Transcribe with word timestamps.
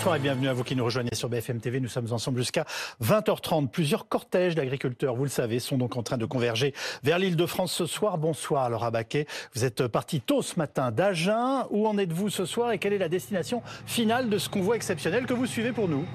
Bonsoir 0.00 0.16
et 0.16 0.20
bienvenue 0.20 0.48
à 0.48 0.54
vous 0.54 0.64
qui 0.64 0.74
nous 0.74 0.84
rejoignez 0.86 1.14
sur 1.14 1.28
BFM 1.28 1.60
TV. 1.60 1.78
Nous 1.78 1.90
sommes 1.90 2.10
ensemble 2.10 2.38
jusqu'à 2.38 2.64
20h30. 3.04 3.68
Plusieurs 3.68 4.08
cortèges 4.08 4.54
d'agriculteurs, 4.54 5.14
vous 5.14 5.24
le 5.24 5.28
savez, 5.28 5.58
sont 5.58 5.76
donc 5.76 5.94
en 5.94 6.02
train 6.02 6.16
de 6.16 6.24
converger 6.24 6.72
vers 7.02 7.18
l'île 7.18 7.36
de 7.36 7.44
France 7.44 7.70
ce 7.70 7.84
soir. 7.84 8.16
Bonsoir 8.16 8.70
Laura 8.70 8.90
Baquet. 8.90 9.26
Vous 9.54 9.62
êtes 9.62 9.88
parti 9.88 10.22
tôt 10.22 10.40
ce 10.40 10.58
matin 10.58 10.90
d'Agen. 10.90 11.66
Où 11.68 11.86
en 11.86 11.98
êtes-vous 11.98 12.30
ce 12.30 12.46
soir 12.46 12.72
et 12.72 12.78
quelle 12.78 12.94
est 12.94 12.98
la 12.98 13.10
destination 13.10 13.60
finale 13.84 14.30
de 14.30 14.38
ce 14.38 14.48
convoi 14.48 14.74
exceptionnel 14.74 15.26
que 15.26 15.34
vous 15.34 15.44
suivez 15.44 15.72
pour 15.72 15.86
nous? 15.86 16.06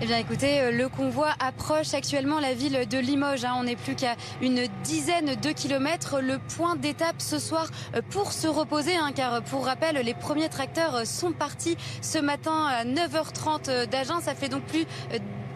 Eh 0.00 0.06
bien 0.06 0.18
écoutez, 0.18 0.60
euh, 0.60 0.70
le 0.70 0.88
convoi 0.88 1.30
approche 1.40 1.92
actuellement 1.92 2.38
la 2.38 2.54
ville 2.54 2.86
de 2.88 2.98
Limoges. 2.98 3.44
Hein. 3.44 3.54
On 3.58 3.64
n'est 3.64 3.74
plus 3.74 3.96
qu'à 3.96 4.14
une 4.40 4.68
dizaine 4.84 5.34
de 5.34 5.50
kilomètres. 5.50 6.20
Le 6.20 6.38
point 6.56 6.76
d'étape 6.76 7.16
ce 7.18 7.40
soir 7.40 7.66
euh, 7.96 8.00
pour 8.10 8.30
se 8.32 8.46
reposer, 8.46 8.94
hein, 8.94 9.10
car 9.12 9.42
pour 9.42 9.66
rappel, 9.66 9.96
les 9.96 10.14
premiers 10.14 10.48
tracteurs 10.48 10.94
euh, 10.94 11.04
sont 11.04 11.32
partis 11.32 11.76
ce 12.00 12.18
matin 12.18 12.66
à 12.66 12.84
9h30 12.84 13.86
d'Agen. 13.86 14.20
Ça 14.20 14.36
fait 14.36 14.48
donc 14.48 14.62
plus 14.66 14.86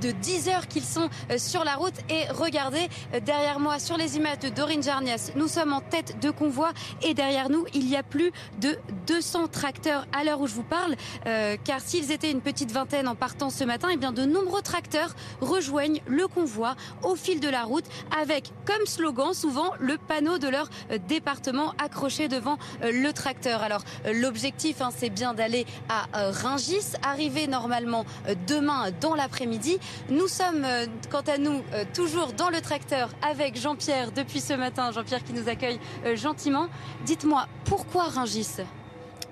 de 0.02 0.10
10 0.10 0.48
heures 0.48 0.68
qu'ils 0.68 0.84
sont 0.84 1.08
euh, 1.30 1.38
sur 1.38 1.64
la 1.64 1.76
route. 1.76 1.94
Et 2.10 2.24
regardez, 2.32 2.88
euh, 3.14 3.20
derrière 3.20 3.60
moi, 3.60 3.78
sur 3.78 3.96
les 3.96 4.16
images 4.16 4.40
de 4.40 4.48
Dorine 4.48 4.82
Jarnias, 4.82 5.30
nous 5.36 5.48
sommes 5.48 5.72
en 5.72 5.80
tête 5.80 6.18
de 6.20 6.30
convoi 6.30 6.72
et 7.02 7.14
derrière 7.14 7.48
nous, 7.48 7.64
il 7.72 7.88
y 7.88 7.96
a 7.96 8.02
plus 8.02 8.32
de 8.60 8.76
200 9.06 9.48
tracteurs 9.48 10.06
à 10.12 10.24
l'heure 10.24 10.40
où 10.40 10.46
je 10.46 10.54
vous 10.54 10.64
parle. 10.64 10.96
Euh, 11.26 11.56
car 11.62 11.80
s'ils 11.80 12.10
étaient 12.10 12.30
une 12.30 12.40
petite 12.40 12.72
vingtaine 12.72 13.06
en 13.06 13.14
partant 13.14 13.50
ce 13.50 13.64
matin, 13.64 13.88
et 13.90 13.94
eh 13.94 13.96
bien 13.96 14.12
de 14.12 14.24
nombreux 14.24 14.62
tracteurs 14.62 15.14
rejoignent 15.40 16.00
le 16.06 16.26
convoi 16.26 16.74
au 17.02 17.14
fil 17.14 17.40
de 17.40 17.48
la 17.48 17.62
route 17.62 17.84
avec 18.20 18.50
comme 18.64 18.86
slogan 18.86 19.34
souvent 19.34 19.70
le 19.78 19.98
panneau 19.98 20.38
de 20.38 20.48
leur 20.48 20.68
département 21.08 21.74
accroché 21.82 22.28
devant 22.28 22.58
le 22.82 23.10
tracteur. 23.12 23.62
Alors 23.62 23.82
l'objectif, 24.12 24.80
hein, 24.80 24.90
c'est 24.96 25.10
bien 25.10 25.34
d'aller 25.34 25.66
à 25.88 26.30
Ringis, 26.30 26.96
arriver 27.02 27.46
normalement 27.46 28.04
demain 28.46 28.90
dans 29.00 29.14
l'après-midi. 29.14 29.78
Nous 30.08 30.28
sommes, 30.28 30.64
euh, 30.64 30.86
quant 31.10 31.20
à 31.20 31.38
nous, 31.38 31.62
euh, 31.72 31.84
toujours 31.94 32.32
dans 32.32 32.50
le 32.50 32.60
tracteur 32.60 33.10
avec 33.22 33.58
Jean-Pierre 33.58 34.12
depuis 34.12 34.40
ce 34.40 34.54
matin. 34.54 34.90
Jean-Pierre 34.92 35.24
qui 35.24 35.32
nous 35.32 35.48
accueille 35.48 35.78
euh, 36.04 36.16
gentiment. 36.16 36.68
Dites-moi, 37.04 37.46
pourquoi 37.64 38.04
Rungis? 38.04 38.62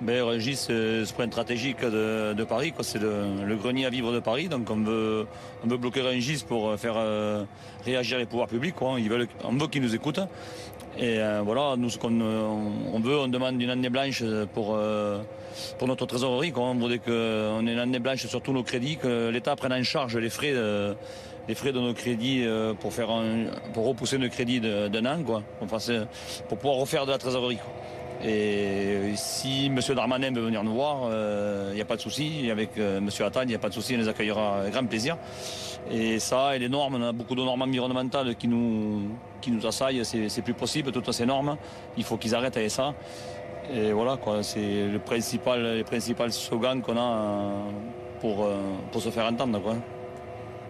Ben, 0.01 0.23
Rungis, 0.23 0.57
c'est 0.57 0.73
le 0.73 1.15
point 1.15 1.27
stratégique 1.27 1.81
de, 1.83 2.45
Paris. 2.45 2.73
C'est 2.81 3.01
le, 3.01 3.57
grenier 3.57 3.87
à 3.87 3.91
vivre 3.91 4.13
de 4.13 4.21
Paris. 4.21 4.49
Donc 4.49 4.71
on 4.71 4.83
veut, 4.83 5.27
on 5.65 5.69
veut 5.69 5.77
bloquer 5.77 6.01
Rungis 6.01 6.45
pour 6.47 6.79
faire 6.79 6.97
réagir 7.85 8.19
les 8.19 8.27
pouvoirs 8.27 8.49
publics. 8.49 8.75
Quoi. 8.75 8.97
On 9.45 9.53
veut 9.53 9.67
qu'ils 9.67 9.83
nous 9.83 9.95
écoutent. 9.95 10.21
Et 10.99 11.19
voilà, 11.45 11.77
nous, 11.77 11.91
ce 11.91 11.99
qu'on 11.99 12.21
on 12.21 13.01
veut, 13.01 13.19
on 13.19 13.29
demande 13.29 13.61
une 13.61 13.71
année 13.71 13.91
blanche 13.91 14.23
pour 14.55 14.77
pour 15.79 15.89
notre 15.89 16.07
trésorerie. 16.07 16.53
On 16.57 16.75
voudrait 16.75 16.99
qu'on 16.99 17.67
ait 17.67 17.73
une 17.73 17.79
année 17.79 17.99
blanche 17.99 18.27
sur 18.27 18.41
tous 18.41 18.53
nos 18.53 18.63
crédits, 18.63 18.97
que 18.97 19.31
l'État 19.31 19.57
prenne 19.57 19.73
en 19.73 19.83
charge 19.83 20.17
les 20.17 20.31
frais, 20.31 20.53
de, 20.53 20.95
les 21.49 21.55
frais 21.55 21.73
de 21.73 21.81
nos 21.81 21.95
crédits 21.95 22.45
euh, 22.45 22.75
pour, 22.75 22.93
faire 22.93 23.09
pour 23.73 23.87
repousser 23.87 24.19
nos 24.19 24.29
crédits 24.29 24.61
d'un 24.61 25.07
an, 25.07 25.23
quoi. 25.23 25.43
pour 26.49 26.59
pouvoir 26.59 26.77
refaire 26.77 27.07
de 27.07 27.13
la 27.13 27.19
trésorerie. 27.19 27.59
Et 28.23 29.13
si 29.17 29.67
M. 29.67 29.81
Darmanin 29.95 30.33
veut 30.33 30.43
venir 30.43 30.63
nous 30.63 30.75
voir, 30.75 31.05
il 31.05 31.13
euh, 31.13 31.75
n'y 31.75 31.81
a 31.81 31.85
pas 31.85 31.97
de 31.97 32.01
souci. 32.01 32.51
Avec 32.51 32.77
euh, 32.79 32.99
M. 32.99 33.09
Attal, 33.25 33.45
il 33.45 33.49
n'y 33.49 33.55
a 33.55 33.59
pas 33.59 33.69
de 33.69 33.75
souci, 33.75 33.95
on 33.95 33.99
les 33.99 34.09
accueillera 34.09 34.61
avec 34.61 34.73
grand 34.73 34.85
plaisir. 34.85 35.17
Et 35.91 36.19
ça, 36.19 36.55
et 36.55 36.59
les 36.59 36.69
normes, 36.69 36.97
on 36.97 37.03
a 37.03 37.13
beaucoup 37.13 37.35
de 37.35 37.43
normes 37.43 37.63
environnementales 37.63 38.35
qui 38.37 38.47
nous, 38.49 39.03
qui 39.41 39.51
nous 39.51 39.67
assaillent, 39.67 40.05
c'est 40.05 40.43
plus 40.43 40.55
possible, 40.55 40.93
toutes 40.93 41.11
ces 41.13 41.25
normes. 41.25 41.57
Il 41.97 42.05
faut 42.05 42.19
qu'ils 42.19 42.35
arrêtent 42.35 42.59
avec 42.59 42.71
ça. 42.71 42.95
Et 43.73 43.93
voilà, 43.93 44.19
c'est 44.43 44.89
le 44.89 44.99
principal, 44.99 45.77
les 45.77 45.85
principaux 45.85 46.29
slogans 46.29 46.83
qu'on 46.83 46.99
a 46.99 47.53
pour, 48.21 48.45
euh, 48.45 48.57
pour 48.93 49.01
se 49.01 49.11
faire 49.11 49.27
entendre. 49.27 49.61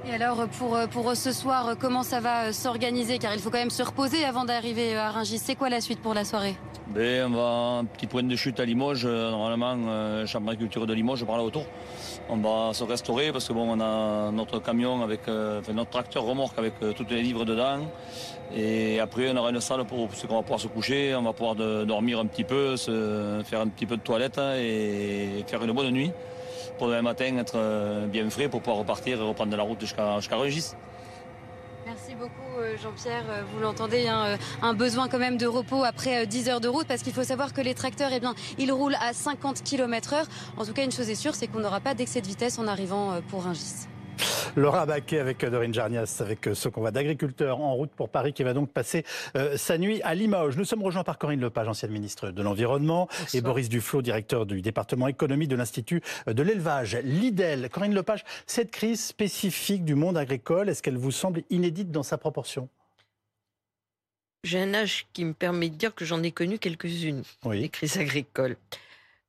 Et 0.09 0.15
alors 0.15 0.49
pour, 0.59 0.79
pour 0.91 1.15
ce 1.15 1.31
soir, 1.31 1.75
comment 1.79 2.03
ça 2.03 2.21
va 2.21 2.53
s'organiser? 2.53 3.19
Car 3.19 3.35
il 3.35 3.41
faut 3.41 3.51
quand 3.51 3.59
même 3.59 3.71
se 3.71 3.83
reposer 3.83 4.25
avant 4.25 4.45
d'arriver 4.45 4.97
à 4.97 5.11
Rungis. 5.11 5.39
C'est 5.39 5.55
quoi 5.55 5.69
la 5.69 5.81
suite 5.81 6.01
pour 6.01 6.15
la 6.15 6.25
soirée? 6.25 6.57
Ben, 6.89 7.27
On 7.27 7.37
va 7.37 7.79
un 7.81 7.85
petit 7.85 8.07
point 8.07 8.23
de 8.23 8.35
chute 8.35 8.59
à 8.59 8.65
Limoges, 8.65 9.05
euh, 9.05 9.31
normalement, 9.31 9.77
euh, 9.87 10.27
chambre 10.27 10.55
de 10.55 10.95
Limoges 10.95 11.25
par 11.25 11.37
là 11.37 11.45
autour. 11.45 11.65
On 12.29 12.39
va 12.39 12.73
se 12.73 12.83
restaurer 12.83 13.31
parce 13.31 13.47
que 13.47 13.53
bon, 13.53 13.77
on 13.77 13.81
a 13.81 14.33
notre 14.33 14.59
camion 14.61 15.03
avec, 15.03 15.29
notre 15.29 15.91
tracteur 15.91 16.25
remorque 16.25 16.59
avec 16.59 16.75
toutes 16.97 17.11
les 17.11 17.23
livres 17.23 17.45
dedans. 17.45 17.81
Et 18.55 18.99
après, 18.99 19.31
on 19.31 19.37
aura 19.37 19.51
une 19.51 19.61
salle 19.61 19.85
pour, 19.85 20.09
pouvoir 20.09 20.61
se 20.61 20.67
coucher, 20.67 21.15
on 21.15 21.23
va 21.23 21.33
pouvoir 21.33 21.55
dormir 21.55 22.19
un 22.19 22.27
petit 22.27 22.45
peu, 22.45 22.77
faire 22.77 23.61
un 23.61 23.69
petit 23.69 23.87
peu 23.87 23.97
de 23.97 24.03
toilette 24.03 24.39
et 24.39 25.45
faire 25.47 25.63
une 25.63 25.73
bonne 25.73 25.91
nuit 25.91 26.13
pour 26.79 26.89
demain 26.89 27.03
matin 27.03 27.37
être 27.39 27.57
euh, 27.57 28.07
bien 28.07 28.29
frais 28.31 28.49
pour 28.49 28.61
pouvoir 28.61 28.79
repartir 28.79 29.21
et 29.21 29.23
reprendre 29.23 29.57
la 29.57 29.63
route 29.63 29.81
jusqu'à 29.81 30.19
jusqu 30.21 30.35
Rungis. 30.35 30.73
Merci 31.87 32.15
beaucoup 32.15 32.61
euh, 32.61 32.77
Jean-Pierre. 32.83 33.25
Euh, 33.31 33.43
vous 33.53 33.61
l'entendez, 33.61 34.07
hein, 34.07 34.37
un 34.63 34.75
besoin 34.75 35.09
quand 35.09 35.19
même 35.19 35.37
de 35.37 35.47
repos 35.47 35.85
après 35.85 36.27
10 36.27 36.49
heures 36.49 36.61
de 36.61 36.69
route 36.69 36.87
parce 36.87 37.03
qu'il 37.03 37.13
faut 37.13 37.25
savoir 37.25 37.53
que 37.53 37.61
les 37.61 37.75
tracteurs, 37.75 38.11
eh 38.13 38.21
bien, 38.21 38.35
ils 38.59 38.73
roulent 38.73 38.97
à 39.01 39.13
50 39.13 39.63
km 39.63 40.15
heure. 40.15 40.27
En 40.57 40.65
tout 40.65 40.73
cas, 40.73 40.85
une 40.85 40.93
chose 40.93 41.11
est 41.11 41.15
sûre, 41.15 41.35
c'est 41.35 41.47
qu'on 41.47 41.61
n'aura 41.61 41.81
pas 41.81 41.95
d'excès 41.95 42.21
de 42.21 42.27
vitesse 42.27 42.59
en 42.59 42.67
arrivant 42.67 43.21
pour 43.29 43.45
Rungis. 43.45 43.87
Laura 44.57 44.85
Baquet 44.87 45.19
avec 45.19 45.45
Dorine 45.45 45.73
Jarnias, 45.73 46.19
avec 46.21 46.49
ce 46.55 46.69
convoi 46.69 46.91
d'agriculteurs 46.91 47.61
en 47.61 47.75
route 47.75 47.91
pour 47.91 48.09
Paris 48.09 48.33
qui 48.33 48.43
va 48.43 48.53
donc 48.53 48.73
passer 48.73 49.05
euh, 49.37 49.57
sa 49.57 49.79
nuit 49.79 50.01
à 50.03 50.15
Limoges. 50.15 50.57
Nous 50.57 50.65
sommes 50.65 50.83
rejoints 50.83 51.05
par 51.05 51.19
Corinne 51.19 51.41
Lepage, 51.41 51.69
ancienne 51.69 51.93
ministre 51.93 52.31
de 52.31 52.43
l'Environnement, 52.43 53.09
et 53.33 53.41
Boris 53.41 53.69
Duflot, 53.69 54.03
directeur 54.03 54.47
du 54.47 54.61
département 54.63 55.09
économie 55.09 55.47
de 55.47 55.57
l'Institut 55.57 56.03
de 56.27 56.43
l'élevage, 56.43 56.97
l'IDEL. 57.05 57.69
Corinne 57.71 57.95
Lepage, 57.95 58.25
cette 58.47 58.71
crise 58.71 59.05
spécifique 59.05 59.85
du 59.85 59.95
monde 59.95 60.17
agricole, 60.17 60.69
est-ce 60.69 60.83
qu'elle 60.83 60.99
vous 60.99 61.13
semble 61.13 61.43
inédite 61.51 61.91
dans 61.91 62.03
sa 62.03 62.19
proportion? 62.19 62.69
J'ai 64.43 64.61
un 64.61 64.75
âge 64.75 65.07
qui 65.13 65.25
me 65.25 65.35
permet 65.35 65.69
de 65.69 65.77
dire 65.77 65.95
que 65.95 66.05
j'en 66.05 66.23
ai 66.23 66.33
connu 66.33 66.59
quelques-unes, 66.59 67.23
oui. 67.45 67.61
les 67.61 67.69
crises 67.69 67.99
agricoles. 67.99 68.57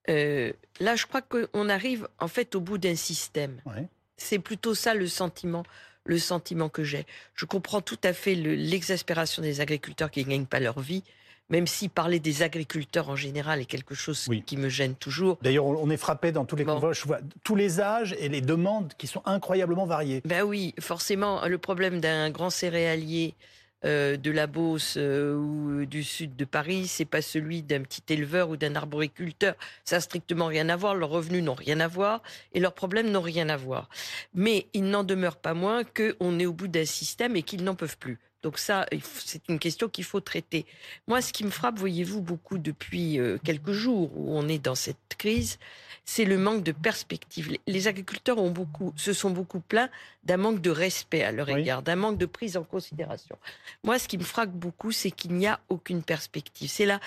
Euh, 0.09 0.51
là, 0.79 0.95
je 0.95 1.05
crois 1.05 1.21
qu'on 1.21 1.69
arrive 1.69 2.07
en 2.19 2.27
fait 2.27 2.55
au 2.55 2.61
bout 2.61 2.77
d'un 2.77 2.95
système. 2.95 3.61
Oui. 3.65 3.83
C'est 4.21 4.39
plutôt 4.39 4.75
ça 4.75 4.93
le 4.93 5.07
sentiment, 5.07 5.63
le 6.05 6.17
sentiment 6.17 6.69
que 6.69 6.83
j'ai. 6.83 7.05
Je 7.35 7.45
comprends 7.45 7.81
tout 7.81 7.99
à 8.03 8.13
fait 8.13 8.35
l'exaspération 8.35 9.41
des 9.41 9.61
agriculteurs 9.61 10.11
qui 10.11 10.23
ne 10.23 10.29
gagnent 10.29 10.45
pas 10.45 10.59
leur 10.59 10.79
vie, 10.79 11.03
même 11.49 11.67
si 11.67 11.89
parler 11.89 12.19
des 12.19 12.43
agriculteurs 12.43 13.09
en 13.09 13.15
général 13.15 13.59
est 13.59 13.65
quelque 13.65 13.93
chose 13.93 14.29
qui 14.45 14.57
me 14.57 14.69
gêne 14.69 14.95
toujours. 14.95 15.37
D'ailleurs, 15.41 15.65
on 15.65 15.89
est 15.89 15.97
frappé 15.97 16.31
dans 16.31 16.45
tous 16.45 16.55
les 16.55 16.63
bon. 16.63 16.93
je 16.93 17.05
vois 17.05 17.19
tous 17.43 17.55
les 17.55 17.81
âges 17.81 18.15
et 18.19 18.29
les 18.29 18.41
demandes 18.41 18.93
qui 18.97 19.07
sont 19.07 19.21
incroyablement 19.25 19.85
variées. 19.85 20.21
Ben 20.23 20.43
oui, 20.43 20.73
forcément, 20.79 21.45
le 21.45 21.57
problème 21.57 21.99
d'un 21.99 22.29
grand 22.29 22.49
céréalier 22.49 23.35
euh, 23.83 24.17
de 24.17 24.31
la 24.31 24.47
Beauce 24.47 24.95
euh, 24.97 25.35
ou 25.35 25.85
du 25.85 26.03
sud 26.03 26.35
de 26.35 26.45
Paris, 26.45 26.87
c'est 26.87 27.05
pas 27.05 27.21
celui 27.21 27.63
d'un 27.63 27.81
petit 27.81 28.03
éleveur 28.09 28.49
ou 28.49 28.57
d'un 28.57 28.75
arboriculteur. 28.75 29.55
Ça 29.85 29.97
n'a 29.97 30.01
strictement 30.01 30.45
rien 30.47 30.69
à 30.69 30.75
voir. 30.75 30.95
Leurs 30.95 31.09
revenus 31.09 31.43
n'ont 31.43 31.53
rien 31.53 31.79
à 31.79 31.87
voir 31.87 32.21
et 32.53 32.59
leurs 32.59 32.73
problèmes 32.73 33.09
n'ont 33.09 33.21
rien 33.21 33.49
à 33.49 33.57
voir. 33.57 33.89
Mais 34.33 34.67
il 34.73 34.85
n'en 34.85 35.03
demeure 35.03 35.37
pas 35.37 35.53
moins 35.53 35.83
qu'on 35.83 36.39
est 36.39 36.45
au 36.45 36.53
bout 36.53 36.67
d'un 36.67 36.85
système 36.85 37.35
et 37.35 37.43
qu'ils 37.43 37.63
n'en 37.63 37.75
peuvent 37.75 37.97
plus. 37.97 38.19
Donc 38.43 38.57
ça, 38.57 38.85
c'est 39.03 39.47
une 39.49 39.59
question 39.59 39.87
qu'il 39.87 40.03
faut 40.03 40.19
traiter. 40.19 40.65
Moi, 41.07 41.21
ce 41.21 41.31
qui 41.31 41.43
me 41.43 41.51
frappe, 41.51 41.77
voyez-vous, 41.77 42.21
beaucoup 42.21 42.57
depuis 42.57 43.19
euh, 43.19 43.37
quelques 43.43 43.71
jours 43.71 44.11
où 44.15 44.35
on 44.37 44.47
est 44.47 44.59
dans 44.59 44.75
cette 44.75 45.15
crise, 45.17 45.59
c'est 46.05 46.25
le 46.25 46.37
manque 46.37 46.63
de 46.63 46.71
perspective. 46.71 47.55
Les 47.67 47.87
agriculteurs 47.87 48.39
ont 48.39 48.49
beaucoup, 48.49 48.93
se 48.95 49.13
sont 49.13 49.29
beaucoup 49.29 49.59
plaints 49.59 49.89
d'un 50.23 50.37
manque 50.37 50.61
de 50.61 50.71
respect 50.71 51.23
à 51.23 51.31
leur 51.31 51.49
égard, 51.49 51.83
d'un 51.83 51.95
manque 51.95 52.17
de 52.17 52.25
prise 52.25 52.57
en 52.57 52.63
considération. 52.63 53.37
Moi, 53.83 53.99
ce 53.99 54.07
qui 54.07 54.17
me 54.17 54.23
frappe 54.23 54.51
beaucoup, 54.51 54.91
c'est 54.91 55.11
qu'il 55.11 55.33
n'y 55.33 55.47
a 55.47 55.59
aucune 55.69 56.01
perspective. 56.01 56.69
C'est 56.69 56.85
la 56.85 56.99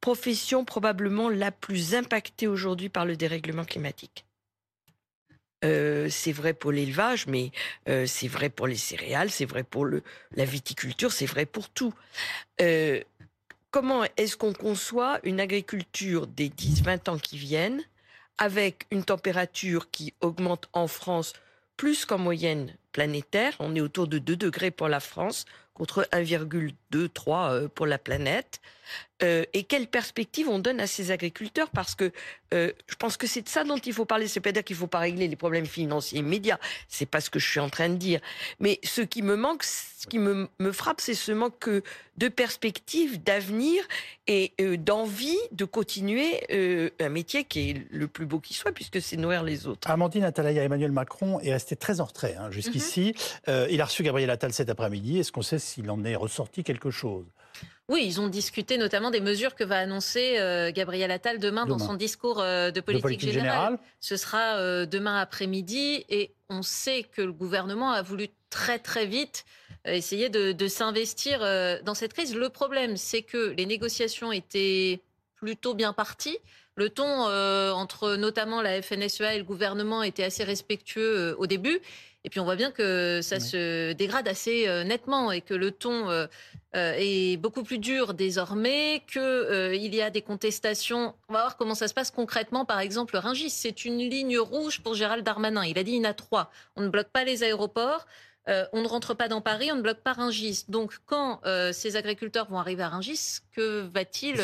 profession 0.00 0.64
probablement 0.64 1.28
la 1.28 1.52
plus 1.52 1.94
impactée 1.94 2.48
aujourd'hui 2.48 2.88
par 2.88 3.04
le 3.04 3.16
dérèglement 3.16 3.64
climatique. 3.64 4.24
Euh, 5.64 6.08
c'est 6.10 6.32
vrai 6.32 6.54
pour 6.54 6.72
l'élevage, 6.72 7.26
mais 7.26 7.50
euh, 7.88 8.06
c'est 8.06 8.28
vrai 8.28 8.48
pour 8.48 8.66
les 8.66 8.76
céréales, 8.76 9.30
c'est 9.30 9.44
vrai 9.44 9.62
pour 9.62 9.86
la 9.86 10.44
viticulture, 10.44 11.12
c'est 11.12 11.26
vrai 11.26 11.44
pour 11.44 11.68
tout. 11.68 11.92
Euh, 12.62 13.02
comment 13.70 14.04
est-ce 14.16 14.36
qu'on 14.36 14.54
conçoit 14.54 15.20
une 15.22 15.38
agriculture 15.38 16.26
des 16.26 16.48
10-20 16.48 17.10
ans 17.10 17.18
qui 17.18 17.36
viennent 17.36 17.82
avec 18.38 18.86
une 18.90 19.04
température 19.04 19.90
qui 19.90 20.14
augmente 20.22 20.68
en 20.72 20.88
France 20.88 21.34
plus 21.76 22.06
qu'en 22.06 22.18
moyenne 22.18 22.74
planétaire? 22.92 23.54
On 23.58 23.74
est 23.74 23.82
autour 23.82 24.08
de 24.08 24.18
2 24.18 24.36
degrés 24.36 24.70
pour 24.70 24.88
la 24.88 25.00
France, 25.00 25.44
contre 25.74 26.08
1,23 26.92 27.68
pour 27.68 27.86
la 27.86 27.98
planète. 27.98 28.60
Euh, 29.22 29.44
et 29.52 29.64
quelle 29.64 29.86
perspective 29.86 30.48
on 30.48 30.58
donne 30.58 30.80
à 30.80 30.86
ces 30.86 31.10
agriculteurs? 31.10 31.70
Parce 31.70 31.94
que 31.94 32.12
euh, 32.52 32.72
je 32.88 32.94
pense 32.96 33.16
que 33.16 33.26
c'est 33.26 33.42
de 33.42 33.48
ça 33.48 33.64
dont 33.64 33.76
il 33.76 33.92
faut 33.92 34.06
parler. 34.06 34.26
C'est 34.28 34.40
pas 34.40 34.52
dire 34.52 34.64
qu'il 34.64 34.76
faut 34.76 34.86
pas 34.86 34.98
régler 34.98 35.28
les 35.28 35.36
problèmes 35.36 35.66
financiers 35.66 36.20
immédiats. 36.20 36.58
C'est 36.88 37.06
pas 37.06 37.20
ce 37.20 37.30
que 37.30 37.38
je 37.38 37.48
suis 37.48 37.60
en 37.60 37.68
train 37.68 37.88
de 37.88 37.96
dire. 37.96 38.20
Mais 38.60 38.80
ce 38.82 39.02
qui 39.02 39.22
me 39.22 39.36
manque, 39.36 39.62
ce 39.62 40.06
qui 40.06 40.18
me, 40.18 40.48
me 40.58 40.72
frappe, 40.72 41.00
c'est 41.00 41.14
ce 41.14 41.32
manque 41.32 41.68
de 41.68 42.28
perspective, 42.28 43.22
d'avenir 43.22 43.82
et 44.26 44.52
euh, 44.60 44.76
d'envie 44.76 45.38
de 45.52 45.64
continuer 45.64 46.40
un 46.98 47.08
métier 47.08 47.44
qui 47.44 47.70
est 47.70 47.86
le 47.90 48.08
plus 48.08 48.26
beau 48.26 48.40
qui 48.40 48.54
soit, 48.54 48.72
puisque 48.72 49.00
c'est 49.00 49.16
nourrir 49.16 49.42
les 49.42 49.66
autres. 49.66 49.88
Amandine 49.90 50.24
Atalaya, 50.24 50.64
Emmanuel 50.64 50.92
Macron 50.92 51.40
est 51.40 51.52
resté 51.52 51.76
très 51.76 52.00
en 52.00 52.04
retrait 52.04 52.36
hein, 52.38 52.50
jusqu'ici. 52.50 53.14
Mhm. 53.46 53.66
il 53.70 53.80
a 53.80 53.84
reçu 53.84 54.02
Gabriel 54.02 54.30
Attal 54.30 54.52
cet 54.52 54.70
après-midi. 54.70 55.18
Est-ce 55.18 55.32
qu'on 55.32 55.42
sait 55.42 55.58
s'il 55.58 55.90
en 55.90 56.04
est 56.04 56.16
ressorti 56.16 56.64
quelque 56.64 56.79
chose 56.88 57.26
oui, 57.90 58.04
ils 58.06 58.20
ont 58.20 58.28
discuté 58.28 58.78
notamment 58.78 59.10
des 59.10 59.20
mesures 59.20 59.56
que 59.56 59.64
va 59.64 59.78
annoncer 59.78 60.38
euh, 60.38 60.70
Gabriel 60.70 61.10
Attal 61.10 61.40
demain, 61.40 61.66
dans 61.66 61.80
son 61.80 61.94
discours 61.94 62.38
euh, 62.40 62.70
de, 62.70 62.80
politique 62.80 63.32
générale. 63.32 63.80
Ce 63.98 64.16
sera 64.16 64.58
euh, 64.58 64.86
demain 64.86 65.16
après-midi 65.16 66.04
et 66.08 66.30
on 66.48 66.62
sait 66.62 67.02
que 67.02 67.20
le 67.20 67.32
gouvernement 67.32 67.90
a 67.90 68.02
voulu 68.02 68.28
très 68.48 68.78
très 68.78 69.06
vite 69.06 69.44
essayer 69.84 70.28
de, 70.28 70.52
de 70.52 70.68
s'investir 70.68 71.40
dans 71.82 71.94
cette 71.94 72.12
crise. 72.12 72.36
Le 72.36 72.48
problème, 72.48 72.96
c'est 72.96 73.22
que 73.22 73.54
les 73.56 73.66
négociations 73.66 74.30
étaient 74.30 75.00
plutôt 75.34 75.74
bien 75.74 75.92
parties. 75.92 76.38
Le 76.76 76.90
ton 76.90 77.04
entre 77.04 78.14
notamment 78.14 78.62
la 78.62 78.82
FNSEA 78.82 79.34
et 79.34 79.38
le 79.38 79.44
gouvernement 79.44 80.04
était 80.04 80.22
assez 80.22 80.44
respectueux 80.44 81.34
au 81.38 81.46
début. 81.46 81.80
Et 82.24 82.30
puis 82.30 82.38
on 82.38 82.44
voit 82.44 82.56
bien 82.56 82.70
que 82.70 83.20
ça 83.22 83.40
se 83.40 83.92
dégrade 83.92 84.28
assez 84.28 84.68
euh, 84.68 84.84
nettement 84.84 85.32
et 85.32 85.40
que 85.40 85.54
le 85.54 85.70
ton 85.70 86.10
euh, 86.10 86.26
euh, 86.76 86.94
est 86.98 87.38
beaucoup 87.38 87.62
plus 87.62 87.78
dur 87.78 88.12
désormais, 88.12 89.02
qu'il 89.10 89.94
y 89.94 90.02
a 90.02 90.10
des 90.10 90.20
contestations. 90.20 91.14
On 91.28 91.32
va 91.32 91.40
voir 91.40 91.56
comment 91.56 91.74
ça 91.74 91.88
se 91.88 91.94
passe 91.94 92.10
concrètement. 92.10 92.66
Par 92.66 92.80
exemple, 92.80 93.16
Ringis, 93.16 93.50
c'est 93.50 93.84
une 93.84 93.98
ligne 93.98 94.38
rouge 94.38 94.80
pour 94.80 94.94
Gérald 94.94 95.24
Darmanin. 95.24 95.64
Il 95.64 95.78
a 95.78 95.82
dit 95.82 95.92
il 95.92 96.02
y 96.02 96.06
en 96.06 96.10
a 96.10 96.14
trois. 96.14 96.50
On 96.76 96.82
ne 96.82 96.88
bloque 96.88 97.08
pas 97.08 97.24
les 97.24 97.42
aéroports. 97.42 98.06
Euh, 98.50 98.66
on 98.72 98.82
ne 98.82 98.88
rentre 98.88 99.14
pas 99.14 99.28
dans 99.28 99.40
Paris, 99.40 99.70
on 99.72 99.76
ne 99.76 99.82
bloque 99.82 100.00
pas 100.00 100.12
Ringis. 100.12 100.64
Donc, 100.68 100.94
quand 101.06 101.40
euh, 101.46 101.72
ces 101.72 101.96
agriculteurs 101.96 102.48
vont 102.50 102.58
arriver 102.58 102.82
à 102.82 102.88
Ringis, 102.88 103.38
que 103.54 103.88
va-t-il 103.92 104.36
se, 104.36 104.42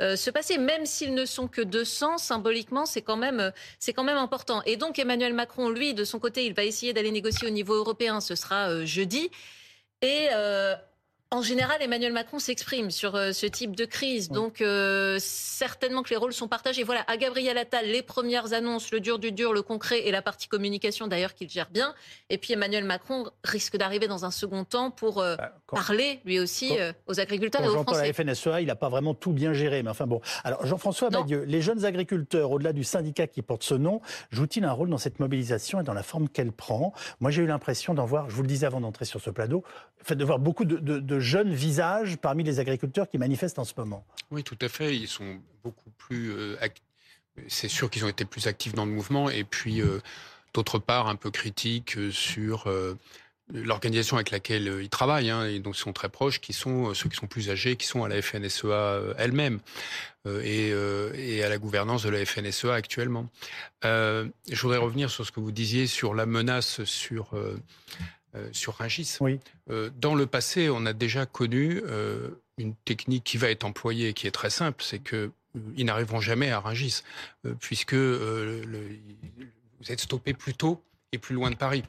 euh, 0.00 0.16
se, 0.16 0.30
passer? 0.30 0.58
Même 0.58 0.86
s'ils 0.86 1.14
ne 1.14 1.24
sont 1.24 1.48
que 1.48 1.60
200, 1.60 2.18
symboliquement, 2.18 2.86
c'est 2.86 3.02
quand 3.02 3.16
même 3.16 3.52
c'est 3.78 3.92
quand 3.92 4.04
même 4.04 4.16
important. 4.16 4.62
Et 4.64 4.76
donc, 4.76 4.98
Emmanuel 4.98 5.34
Macron, 5.34 5.70
lui, 5.70 5.94
de 5.94 6.04
son 6.04 6.18
côté, 6.18 6.46
il 6.46 6.54
va 6.54 6.64
essayer 6.64 6.92
d'aller 6.92 7.10
négocier 7.10 7.48
au 7.48 7.50
niveau 7.50 7.74
européen. 7.74 8.20
Ce 8.20 8.34
sera 8.34 8.84
jeudi. 8.84 9.30
Et 10.02 10.28
en 11.32 11.40
général, 11.40 11.80
Emmanuel 11.80 12.12
Macron 12.12 12.38
s'exprime 12.38 12.90
sur 12.90 13.14
euh, 13.14 13.32
ce 13.32 13.46
type 13.46 13.74
de 13.74 13.86
crise. 13.86 14.28
Donc, 14.28 14.60
euh, 14.60 15.16
certainement 15.18 16.02
que 16.02 16.10
les 16.10 16.16
rôles 16.16 16.34
sont 16.34 16.46
partagés. 16.46 16.82
Voilà, 16.82 17.04
à 17.06 17.16
Gabriel 17.16 17.56
Attal, 17.56 17.86
les 17.86 18.02
premières 18.02 18.52
annonces, 18.52 18.92
le 18.92 19.00
dur 19.00 19.18
du 19.18 19.32
dur, 19.32 19.54
le 19.54 19.62
concret 19.62 20.00
et 20.00 20.10
la 20.10 20.20
partie 20.20 20.46
communication, 20.46 21.06
d'ailleurs, 21.06 21.32
qu'il 21.32 21.48
gère 21.48 21.70
bien. 21.70 21.94
Et 22.28 22.36
puis, 22.36 22.52
Emmanuel 22.52 22.84
Macron 22.84 23.24
risque 23.44 23.78
d'arriver 23.78 24.08
dans 24.08 24.26
un 24.26 24.30
second 24.30 24.64
temps 24.64 24.90
pour 24.90 25.20
euh, 25.20 25.36
bah, 25.36 25.54
parler, 25.68 26.20
lui 26.26 26.38
aussi, 26.38 26.72
aux 27.06 27.18
agriculteurs 27.18 27.64
et 27.64 27.68
aux 27.68 27.82
Français. 27.82 28.08
la 28.08 28.12
FNSEA, 28.12 28.60
il 28.60 28.66
n'a 28.66 28.76
pas 28.76 28.90
vraiment 28.90 29.14
tout 29.14 29.32
bien 29.32 29.54
géré. 29.54 29.82
Mais 29.82 29.90
enfin, 29.90 30.06
bon. 30.06 30.20
Alors, 30.44 30.66
Jean-François 30.66 31.08
Badieu, 31.08 31.44
les 31.44 31.62
jeunes 31.62 31.86
agriculteurs, 31.86 32.50
au-delà 32.50 32.74
du 32.74 32.84
syndicat 32.84 33.26
qui 33.26 33.40
porte 33.40 33.62
ce 33.62 33.74
nom, 33.74 34.02
jouent-ils 34.32 34.64
un 34.64 34.72
rôle 34.72 34.90
dans 34.90 34.98
cette 34.98 35.18
mobilisation 35.18 35.80
et 35.80 35.82
dans 35.82 35.94
la 35.94 36.02
forme 36.02 36.28
qu'elle 36.28 36.52
prend? 36.52 36.92
Moi, 37.20 37.30
j'ai 37.30 37.40
eu 37.40 37.46
l'impression 37.46 37.94
d'en 37.94 38.04
voir, 38.04 38.28
je 38.28 38.36
vous 38.36 38.42
le 38.42 38.48
disais 38.48 38.66
avant 38.66 38.82
d'entrer 38.82 39.06
sur 39.06 39.22
ce 39.22 39.30
plateau, 39.30 39.64
de 40.10 40.24
voir 40.24 40.38
beaucoup 40.38 40.66
de, 40.66 40.76
de 40.76 41.21
jeunes 41.22 41.54
visages 41.54 42.16
parmi 42.16 42.44
les 42.44 42.60
agriculteurs 42.60 43.08
qui 43.08 43.18
manifestent 43.18 43.58
en 43.58 43.64
ce 43.64 43.72
moment. 43.76 44.04
Oui, 44.30 44.42
tout 44.42 44.58
à 44.60 44.68
fait. 44.68 44.96
Ils 44.96 45.08
sont 45.08 45.40
beaucoup 45.64 45.90
plus. 45.98 46.32
Euh, 46.32 46.56
c'est 47.48 47.68
sûr 47.68 47.90
qu'ils 47.90 48.04
ont 48.04 48.08
été 48.08 48.24
plus 48.24 48.46
actifs 48.46 48.74
dans 48.74 48.84
le 48.84 48.90
mouvement. 48.90 49.30
Et 49.30 49.44
puis, 49.44 49.80
euh, 49.80 50.00
d'autre 50.54 50.78
part, 50.78 51.08
un 51.08 51.16
peu 51.16 51.30
critiques 51.30 51.96
euh, 51.96 52.10
sur 52.10 52.70
l'organisation 53.52 54.16
avec 54.16 54.30
laquelle 54.30 54.78
ils 54.80 54.88
travaillent, 54.88 55.28
hein, 55.28 55.44
et 55.46 55.58
donc 55.58 55.76
ils 55.76 55.80
sont 55.80 55.92
très 55.92 56.08
proches, 56.08 56.40
qui 56.40 56.54
sont 56.54 56.94
ceux 56.94 57.08
qui 57.10 57.16
sont 57.16 57.26
plus 57.26 57.50
âgés, 57.50 57.76
qui 57.76 57.86
sont 57.86 58.02
à 58.02 58.08
la 58.08 58.22
FNSEA 58.22 59.14
elle-même 59.18 59.58
et, 60.26 60.68
et, 60.68 61.42
à 61.42 61.50
la 61.50 61.58
gouvernance 61.58 62.04
de 62.04 62.08
la 62.08 62.24
FNSEA 62.24 62.72
actuellement. 62.72 63.28
je 63.82 64.30
voudrais 64.62 64.78
revenir 64.78 65.10
sur 65.10 65.26
ce 65.26 65.32
que 65.32 65.40
vous 65.40 65.52
disiez 65.52 65.86
sur 65.86 66.14
la 66.14 66.24
menace 66.24 66.84
sur 66.84 67.34
euh, 68.34 68.48
sur 68.52 68.74
Rungis. 68.74 69.18
Oui. 69.20 69.38
Euh, 69.70 69.90
dans 69.96 70.14
le 70.14 70.26
passé, 70.26 70.70
on 70.70 70.86
a 70.86 70.94
déjà 70.94 71.26
connu 71.26 71.82
euh, 71.84 72.30
une 72.56 72.74
technique 72.74 73.24
qui 73.24 73.36
va 73.36 73.50
être 73.50 73.64
employée, 73.64 74.14
qui 74.14 74.26
est 74.26 74.30
très 74.30 74.48
simple, 74.48 74.82
c'est 74.82 75.00
que 75.00 75.30
ils 75.76 75.84
n'arriveront 75.84 76.20
jamais 76.20 76.50
à 76.50 76.60
Rungis, 76.60 77.02
puisque 77.60 77.92
vous 77.92 78.62
êtes 79.86 80.00
stoppé 80.00 80.32
plus 80.32 80.54
tôt 80.54 80.82
et 81.12 81.18
plus 81.18 81.34
loin 81.34 81.50
de 81.50 81.56
Paris. 81.56 81.84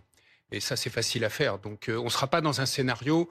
Et 0.51 0.60
ça, 0.60 0.75
c'est 0.75 0.90
facile 0.90 1.24
à 1.24 1.30
faire. 1.30 1.60
Donc, 1.60 1.86
on 1.88 2.04
ne 2.04 2.10
sera 2.10 2.28
pas 2.28 2.42
dans 2.42 2.60
un 2.60 2.66
scénario 2.66 3.30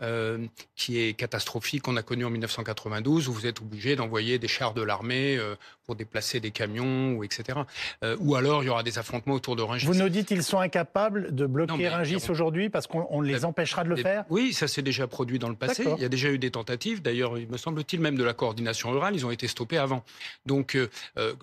euh, 0.00 0.46
qui 0.74 0.98
est 0.98 1.12
catastrophique 1.12 1.82
qu'on 1.82 1.96
a 1.98 2.02
connu 2.02 2.24
en 2.24 2.30
1992, 2.30 3.28
où 3.28 3.32
vous 3.32 3.46
êtes 3.46 3.60
obligé 3.60 3.94
d'envoyer 3.94 4.38
des 4.38 4.48
chars 4.48 4.72
de 4.72 4.80
l'armée 4.80 5.36
euh, 5.36 5.54
pour 5.84 5.96
déplacer 5.96 6.40
des 6.40 6.50
camions, 6.50 7.12
ou 7.12 7.24
etc. 7.24 7.60
Euh, 8.02 8.16
ou 8.18 8.34
alors 8.34 8.64
il 8.64 8.66
y 8.66 8.68
aura 8.70 8.82
des 8.82 8.98
affrontements 8.98 9.34
autour 9.34 9.54
de 9.54 9.62
Rungis. 9.62 9.86
Vous 9.86 9.94
nous 9.94 10.08
dites 10.08 10.26
qu'ils 10.26 10.42
sont 10.42 10.58
incapables 10.58 11.34
de 11.34 11.44
bloquer 11.44 11.90
Rungis 11.90 12.24
aujourd'hui 12.30 12.70
parce 12.70 12.86
qu'on 12.86 13.20
les 13.20 13.44
empêchera 13.44 13.84
de 13.84 13.90
le 13.90 13.96
faire? 13.96 14.24
Oui, 14.30 14.54
ça 14.54 14.66
s'est 14.66 14.80
déjà 14.80 15.06
produit 15.06 15.38
dans 15.38 15.50
le 15.50 15.54
passé. 15.54 15.84
Il 15.96 16.02
y 16.02 16.06
a 16.06 16.08
déjà 16.08 16.30
eu 16.30 16.38
des 16.38 16.50
tentatives. 16.50 17.02
D'ailleurs, 17.02 17.38
il 17.38 17.48
me 17.48 17.58
semble-t-il 17.58 18.00
même 18.00 18.16
de 18.16 18.24
la 18.24 18.32
coordination 18.32 18.90
rurale, 18.90 19.14
ils 19.14 19.26
ont 19.26 19.30
été 19.30 19.46
stoppés 19.46 19.78
avant. 19.78 20.02
Donc 20.46 20.76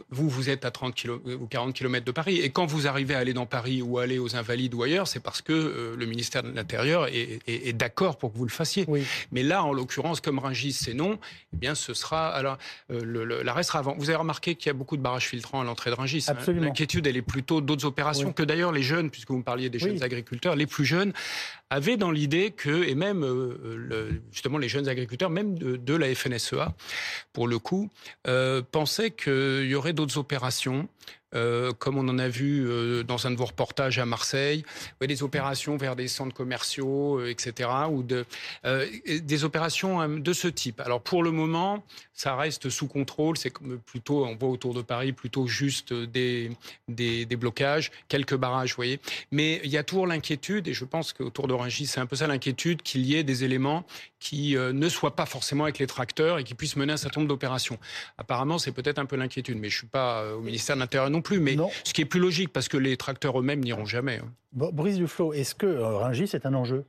vous, 0.10 0.28
vous 0.28 0.50
êtes 0.50 0.66
à 0.66 0.72
30 0.72 0.96
km, 0.96 1.22
ou 1.40 1.46
40 1.46 1.74
km 1.74 2.04
de 2.04 2.12
Paris. 2.12 2.40
Et 2.40 2.50
quand 2.50 2.66
vous 2.66 2.88
arrivez 2.88 3.14
à 3.14 3.20
aller 3.20 3.34
dans 3.34 3.46
Paris 3.46 3.84
ou 3.84 4.00
aller 4.00 4.18
aux 4.18 4.36
Invalides 4.36 4.74
ou 4.74 4.82
ailleurs, 4.82 5.08
c'est 5.08 5.22
parce 5.22 5.42
que 5.42 5.96
le 5.98 6.06
ministère 6.08 6.42
de 6.42 6.52
l'Intérieur 6.52 7.06
est, 7.08 7.40
est, 7.48 7.68
est 7.68 7.74
d'accord 7.74 8.18
pour 8.18 8.34
que 8.34 8.39
vous 8.40 8.46
le 8.46 8.52
fassiez. 8.52 8.88
Mais 9.32 9.44
là, 9.44 9.64
en 9.64 9.74
l'occurrence, 9.74 10.22
comme 10.22 10.40
Rungis, 10.40 10.74
c'est 10.74 10.94
non, 10.94 11.20
eh 11.54 11.58
bien, 11.58 11.76
ce 11.76 11.94
sera. 11.94 12.30
Alors, 12.30 12.58
euh, 12.92 13.44
l'arrêt 13.44 13.64
sera 13.64 13.80
avant. 13.80 13.96
Vous 13.98 14.10
avez 14.10 14.18
remarqué 14.18 14.56
qu'il 14.56 14.68
y 14.68 14.70
a 14.70 14.74
beaucoup 14.74 14.98
de 14.98 15.02
barrages 15.02 15.28
filtrants 15.28 15.62
à 15.62 15.64
l'entrée 15.64 15.90
de 15.92 15.96
Rungis. 15.96 16.26
Hein. 16.30 16.36
L'inquiétude, 16.54 17.06
elle 17.06 17.18
est 17.18 17.22
plutôt 17.22 17.62
d'autres 17.62 17.86
opérations 17.86 18.34
que 18.34 18.44
d'ailleurs 18.44 18.72
les 18.72 18.82
jeunes, 18.82 19.10
puisque 19.12 19.30
vous 19.30 19.38
me 19.38 19.44
parliez 19.44 19.70
des 19.70 19.80
jeunes 19.80 20.02
agriculteurs, 20.02 20.56
les 20.56 20.68
plus 20.68 20.86
jeunes 20.86 21.14
avaient 21.70 21.98
dans 21.98 22.12
l'idée 22.12 22.52
que, 22.52 22.84
et 22.84 22.96
même 22.96 23.24
euh, 23.24 24.22
justement 24.32 24.58
les 24.58 24.70
jeunes 24.70 24.88
agriculteurs, 24.88 25.30
même 25.30 25.58
de, 25.60 25.96
la 25.96 26.14
FNSEA, 26.16 26.74
pour 27.34 27.48
le 27.48 27.60
coup, 27.60 27.90
euh, 28.28 28.62
pensaient 28.72 29.12
qu'il 29.12 29.68
y 29.68 29.76
aurait 29.76 29.94
d'autres 29.94 30.18
opérations 30.18 30.88
euh, 31.36 31.74
comme 31.74 31.98
on 31.98 32.08
en 32.08 32.18
a 32.18 32.28
vu 32.28 32.68
euh, 32.68 33.04
dans 33.04 33.28
un 33.28 33.32
de 33.32 33.36
vos 33.36 33.46
reportages 33.46 34.00
à 34.00 34.06
Marseille, 34.06 34.64
des 35.00 35.22
opérations 35.22 35.78
vers 35.78 35.96
des 35.96 36.08
centres 36.08 36.34
commerciaux, 36.34 37.20
euh, 37.20 37.30
etc., 37.30 37.70
ou 37.90 38.02
de, 38.02 38.26
des 39.06 39.44
opérations 39.44 40.08
de 40.08 40.34
ce 40.34 40.48
type. 40.48 40.80
Alors 40.80 41.02
pour 41.02 41.24
le 41.24 41.32
moment, 41.32 41.84
ça 42.14 42.36
reste 42.36 42.70
sous 42.70 42.88
contrôle. 42.88 43.38
C'est 43.38 43.54
plutôt, 43.86 44.26
on 44.26 44.36
voit 44.36 44.50
autour 44.50 44.74
de 44.74 44.82
Paris 44.82 45.14
plutôt 45.14 45.48
juste 45.48 45.94
des, 45.94 46.52
des, 46.88 47.26
blocages, 47.36 47.92
quelques 48.08 48.36
barrages, 48.36 48.72
vous 48.72 48.78
voyez. 48.78 49.00
Mais 49.32 49.62
il 49.64 49.70
y 49.70 49.78
a 49.78 49.84
toujours 49.84 50.08
l'inquiétude, 50.08 50.68
et 50.68 50.74
je 50.74 50.86
pense 50.86 51.14
qu'autour 51.14 51.48
de 51.48 51.54
Rungis, 51.54 51.88
c'est 51.88 52.00
un 52.00 52.06
peu 52.06 52.16
ça 52.16 52.28
l'inquiétude, 52.28 52.82
qu'il 52.82 53.06
y 53.06 53.16
ait 53.16 53.24
des 53.24 53.44
éléments 53.44 53.86
qui 54.20 54.56
ne 54.56 54.90
soient 54.90 55.16
pas 55.16 55.26
forcément 55.26 55.64
avec 55.64 55.80
les 55.80 55.88
tracteurs 55.88 56.40
et 56.40 56.44
qui 56.44 56.54
puissent 56.54 56.76
mener 56.76 56.94
un 56.94 56.98
certain 56.98 57.22
nombre 57.22 57.30
d'opérations. 57.30 57.80
Apparemment, 58.18 58.58
c'est 58.58 58.74
peut-être 58.74 59.00
un 59.00 59.06
peu 59.06 59.16
l'inquiétude, 59.16 59.58
mais 59.58 59.70
je 59.70 59.78
suis 59.78 59.88
pas 59.88 60.34
au 60.34 60.42
ministère 60.42 60.76
de 60.76 60.82
l'Intérieur 60.82 61.10
non 61.20 61.22
plus, 61.22 61.40
mais 61.42 61.58
ce 61.84 61.94
qui 61.94 62.02
est 62.02 62.06
plus 62.06 62.22
logique, 62.22 62.54
parce 62.54 62.70
que 62.70 62.78
les 62.78 62.96
tracteurs 62.96 63.38
eux-mêmes 63.38 63.60
n'iront 63.60 63.86
jamais. 63.86 64.22
Hein. 64.24 64.32
Brice 64.54 64.96
Duflo, 64.96 65.34
est-ce 65.34 65.54
que 65.54 65.66
euh, 65.66 65.98
Rungis 65.98 66.30
est 66.34 66.46
un 66.46 66.54
enjeu? 66.54 66.86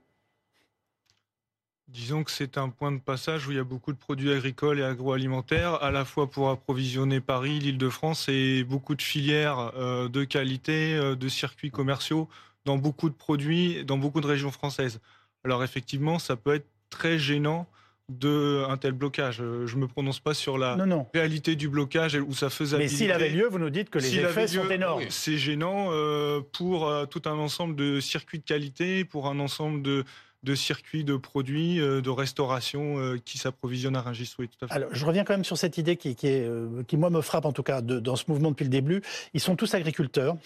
Disons 1.89 2.23
que 2.23 2.31
c'est 2.31 2.57
un 2.57 2.69
point 2.69 2.93
de 2.93 3.01
passage 3.01 3.49
où 3.49 3.51
il 3.51 3.57
y 3.57 3.61
a 3.61 3.65
beaucoup 3.65 3.93
de 3.93 3.99
produits 3.99 4.33
agricoles 4.33 4.79
et 4.79 4.85
agroalimentaires, 4.85 5.83
à 5.83 5.91
la 5.91 6.05
fois 6.05 6.31
pour 6.31 6.49
approvisionner 6.49 7.21
Paris, 7.21 7.59
l'Île-de-France 7.59 8.29
et 8.29 8.63
beaucoup 8.63 8.95
de 8.95 9.03
filières 9.03 9.73
euh, 9.77 10.09
de 10.09 10.23
qualité, 10.23 10.95
euh, 10.95 11.17
de 11.17 11.29
circuits 11.29 11.73
commerciaux 11.73 12.29
dans 12.65 12.77
beaucoup 12.77 13.09
de 13.09 13.15
produits, 13.15 13.85
dans 13.85 13.99
beaucoup 13.99 14.21
de 14.21 14.29
régions 14.29 14.53
françaises. 14.53 15.01
Alors 15.45 15.65
effectivement, 15.65 16.21
ça 16.21 16.37
peut 16.37 16.55
être 16.55 16.69
très 16.91 17.19
gênant 17.19 17.67
de 18.11 18.65
un 18.69 18.77
tel 18.77 18.93
blocage. 18.93 19.41
Euh, 19.41 19.67
je 19.67 19.77
ne 19.77 19.83
me 19.83 19.87
prononce 19.87 20.21
pas 20.21 20.35
sur 20.35 20.59
la 20.59 20.77
réalité 21.15 21.57
du 21.57 21.69
blocage 21.69 22.15
ou 22.17 22.35
sa 22.35 22.51
faisabilité. 22.51 22.93
Mais 22.93 22.99
s'il 22.99 23.13
avait 23.13 23.31
lieu, 23.31 23.47
vous 23.49 23.59
nous 23.59 23.71
dites 23.71 23.91
que 23.91 23.99
les 23.99 24.19
effets 24.19 24.49
sont 24.49 24.69
énormes. 24.69 25.03
C'est 25.09 25.39
gênant 25.39 25.89
euh, 25.91 26.41
pour 26.53 26.89
euh, 26.89 27.07
tout 27.07 27.23
un 27.27 27.39
ensemble 27.39 27.77
de 27.77 28.01
circuits 28.01 28.39
de 28.39 28.45
qualité, 28.45 29.05
pour 29.05 29.29
un 29.29 29.39
ensemble 29.39 29.83
de, 29.83 30.05
de 30.43 30.55
circuits 30.55 31.05
de 31.05 31.17
produits, 31.17 31.77
de 31.79 32.11
restauration 32.11 33.17
qui 33.25 33.39
s'approvisionnent 33.39 33.97
à 33.97 34.03
Rungis. 34.03 34.35
Tout. 34.37 34.67
Alors, 34.71 34.89
je 34.93 35.05
reviens 35.05 35.25
quand 35.25 35.35
même 35.35 35.45
sur 35.45 35.59
cette 35.59 35.79
idée 35.79 35.97
qui, 35.97 36.15
qui, 36.15 36.43
qui 36.87 36.97
moi, 36.97 37.11
me 37.11 37.21
frappe 37.21 37.45
en 37.45 37.53
tout 37.53 37.63
cas 37.63 37.81
dans 37.81 38.17
ce 38.17 38.25
mouvement 38.29 38.51
depuis 38.51 38.65
le 38.65 38.71
début. 38.71 39.03
Ils 39.35 39.41
sont 39.41 39.57
tous 39.57 39.75
agriculteurs. 39.75 40.37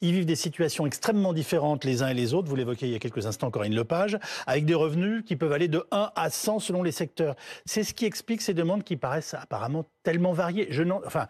Ils 0.00 0.12
vivent 0.12 0.26
des 0.26 0.36
situations 0.36 0.86
extrêmement 0.86 1.32
différentes 1.32 1.84
les 1.84 2.02
uns 2.02 2.08
et 2.08 2.14
les 2.14 2.34
autres. 2.34 2.48
Vous 2.48 2.56
l'évoquiez 2.56 2.88
il 2.88 2.92
y 2.92 2.96
a 2.96 2.98
quelques 2.98 3.26
instants, 3.26 3.50
Corinne 3.50 3.74
Lepage, 3.74 4.18
avec 4.46 4.64
des 4.64 4.74
revenus 4.74 5.24
qui 5.24 5.36
peuvent 5.36 5.52
aller 5.52 5.68
de 5.68 5.84
1 5.90 6.10
à 6.14 6.30
100 6.30 6.58
selon 6.58 6.82
les 6.82 6.92
secteurs. 6.92 7.36
C'est 7.64 7.84
ce 7.84 7.94
qui 7.94 8.04
explique 8.04 8.42
ces 8.42 8.54
demandes 8.54 8.84
qui 8.84 8.96
paraissent 8.96 9.34
apparemment 9.34 9.86
tellement 10.02 10.32
variées. 10.32 10.66
Je 10.70 10.82
enfin, 11.06 11.28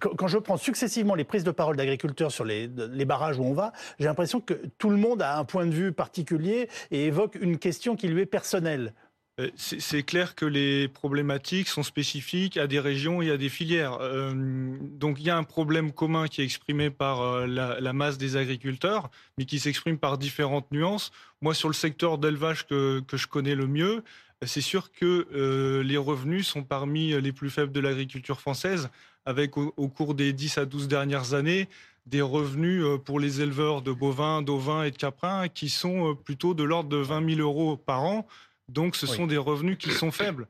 quand 0.00 0.28
je 0.28 0.38
prends 0.38 0.56
successivement 0.56 1.14
les 1.14 1.24
prises 1.24 1.44
de 1.44 1.50
parole 1.50 1.76
d'agriculteurs 1.76 2.32
sur 2.32 2.44
les, 2.44 2.68
barrages 2.68 3.38
où 3.38 3.44
on 3.44 3.54
va, 3.54 3.72
j'ai 3.98 4.06
l'impression 4.06 4.40
que 4.40 4.54
tout 4.78 4.90
le 4.90 4.96
monde 4.96 5.22
a 5.22 5.38
un 5.38 5.44
point 5.44 5.66
de 5.66 5.72
vue 5.72 5.92
particulier 5.92 6.68
et 6.90 7.06
évoque 7.06 7.36
une 7.40 7.58
question 7.58 7.96
qui 7.96 8.08
lui 8.08 8.22
est 8.22 8.26
personnelle. 8.26 8.92
Euh, 9.40 9.50
c'est 9.56 10.04
clair 10.04 10.36
que 10.36 10.46
les 10.46 10.86
problématiques 10.86 11.66
sont 11.66 11.82
spécifiques 11.82 12.56
à 12.56 12.68
des 12.68 12.78
régions 12.78 13.20
et 13.20 13.32
à 13.32 13.36
des 13.36 13.48
filières. 13.48 13.98
Euh, 14.00 14.32
donc 14.80 15.16
il 15.18 15.26
y 15.26 15.30
a 15.30 15.36
un 15.36 15.42
problème 15.42 15.90
commun 15.90 16.28
qui 16.28 16.40
est 16.40 16.44
exprimé 16.44 16.88
par 16.90 17.20
euh, 17.20 17.46
la, 17.46 17.92
masse 17.92 18.16
des 18.16 18.36
agriculteurs, 18.36 19.10
mais 19.36 19.44
qui 19.44 19.58
s'exprime 19.58 19.98
par 19.98 20.18
différentes 20.18 20.70
nuances. 20.70 21.10
Moi, 21.40 21.52
sur 21.52 21.68
le 21.68 21.74
secteur 21.74 22.18
d'élevage 22.18 22.64
que, 22.66 23.02
je 23.12 23.26
connais 23.26 23.56
le 23.56 23.66
mieux, 23.66 24.04
c'est 24.42 24.60
sûr 24.60 24.92
que 24.92 25.82
les 25.82 25.96
revenus 25.96 26.46
sont 26.46 26.62
parmi 26.62 27.20
les 27.20 27.32
plus 27.32 27.50
faibles 27.50 27.72
de 27.72 27.80
l'agriculture 27.80 28.40
française, 28.40 28.88
avec 29.26 29.56
au, 29.56 29.72
au, 29.76 29.88
cours 29.88 30.14
des 30.14 30.32
10 30.32 30.58
à 30.58 30.64
12 30.66 30.88
dernières 30.88 31.34
années 31.34 31.68
des 32.06 32.20
revenus 32.20 32.84
pour 33.06 33.18
les 33.18 33.40
éleveurs 33.40 33.80
de 33.80 33.90
bovins, 33.90 34.42
d'ovins 34.42 34.82
et 34.84 34.90
de 34.90 34.96
caprins 34.96 35.48
qui 35.48 35.70
sont 35.70 36.14
plutôt 36.14 36.52
de 36.52 36.62
l'ordre 36.62 36.90
de 36.90 36.98
20 36.98 37.36
000 37.36 37.40
euros 37.40 37.78
par 37.78 38.02
an 38.02 38.26
donc 38.68 38.96
ce 38.96 39.06
sont 39.06 39.26
des 39.26 39.36
revenus 39.36 39.78
qui 39.78 39.90
sont 39.90 40.10
faibles. 40.10 40.46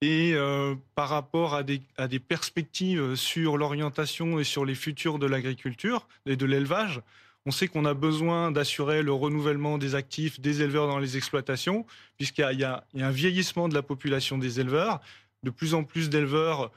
Et 0.00 0.32
euh, 0.34 0.74
par 0.96 1.08
rapport 1.08 1.54
à 1.54 1.62
des, 1.62 1.80
à 1.96 2.08
des 2.08 2.18
perspectives 2.18 3.14
sur 3.14 3.56
l'orientation 3.56 4.40
et 4.40 4.44
sur 4.44 4.64
les 4.64 4.74
futurs 4.74 5.20
de 5.20 5.26
l'agriculture 5.26 6.08
et 6.26 6.34
de 6.34 6.44
l'élevage, 6.44 7.00
on 7.46 7.52
sait 7.52 7.68
qu'on 7.68 7.84
a 7.84 7.94
besoin 7.94 8.50
d'assurer 8.50 9.02
le 9.02 9.12
renouvellement 9.12 9.78
des 9.78 9.94
actifs 9.94 10.40
des 10.40 10.62
éleveurs 10.62 10.88
dans 10.88 10.98
les 10.98 11.16
exploitations, 11.16 11.86
puisqu'il 12.16 12.58
y, 12.58 12.64
a 12.64 12.84
un 12.94 13.10
vieillissement 13.10 13.68
de 13.68 13.74
la 13.74 13.82
population 13.82 14.38
des 14.38 14.58
éleveurs. 14.58 15.00
De 15.44 15.50
plus 15.50 15.74
en 15.74 15.82
plus 15.82 16.08
d'éleveurs 16.08 16.70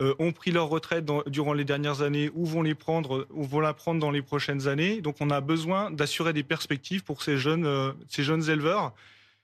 euh, 0.00 0.14
ont 0.18 0.32
pris 0.32 0.50
leur 0.50 0.68
retraite 0.68 1.04
durant 1.26 1.52
les 1.52 1.64
dernières 1.64 2.02
années 2.02 2.30
ou 2.34 2.46
vont 2.46 2.64
prendre 2.74 3.26
ou 3.30 3.44
vont 3.44 3.60
la 3.60 3.74
prendre 3.74 4.00
dans 4.00 4.10
les 4.10 4.22
prochaines 4.22 4.66
années. 4.68 5.00
Donc 5.00 5.16
on 5.20 5.30
a 5.30 5.40
besoin 5.40 5.90
d'assurer 5.90 6.32
des 6.32 6.42
perspectives 6.42 7.04
pour 7.04 7.22
ces 7.22 7.36
jeunes, 7.36 7.66
euh, 7.66 7.92
ces 8.08 8.22
jeunes 8.22 8.48
éleveurs 8.48 8.92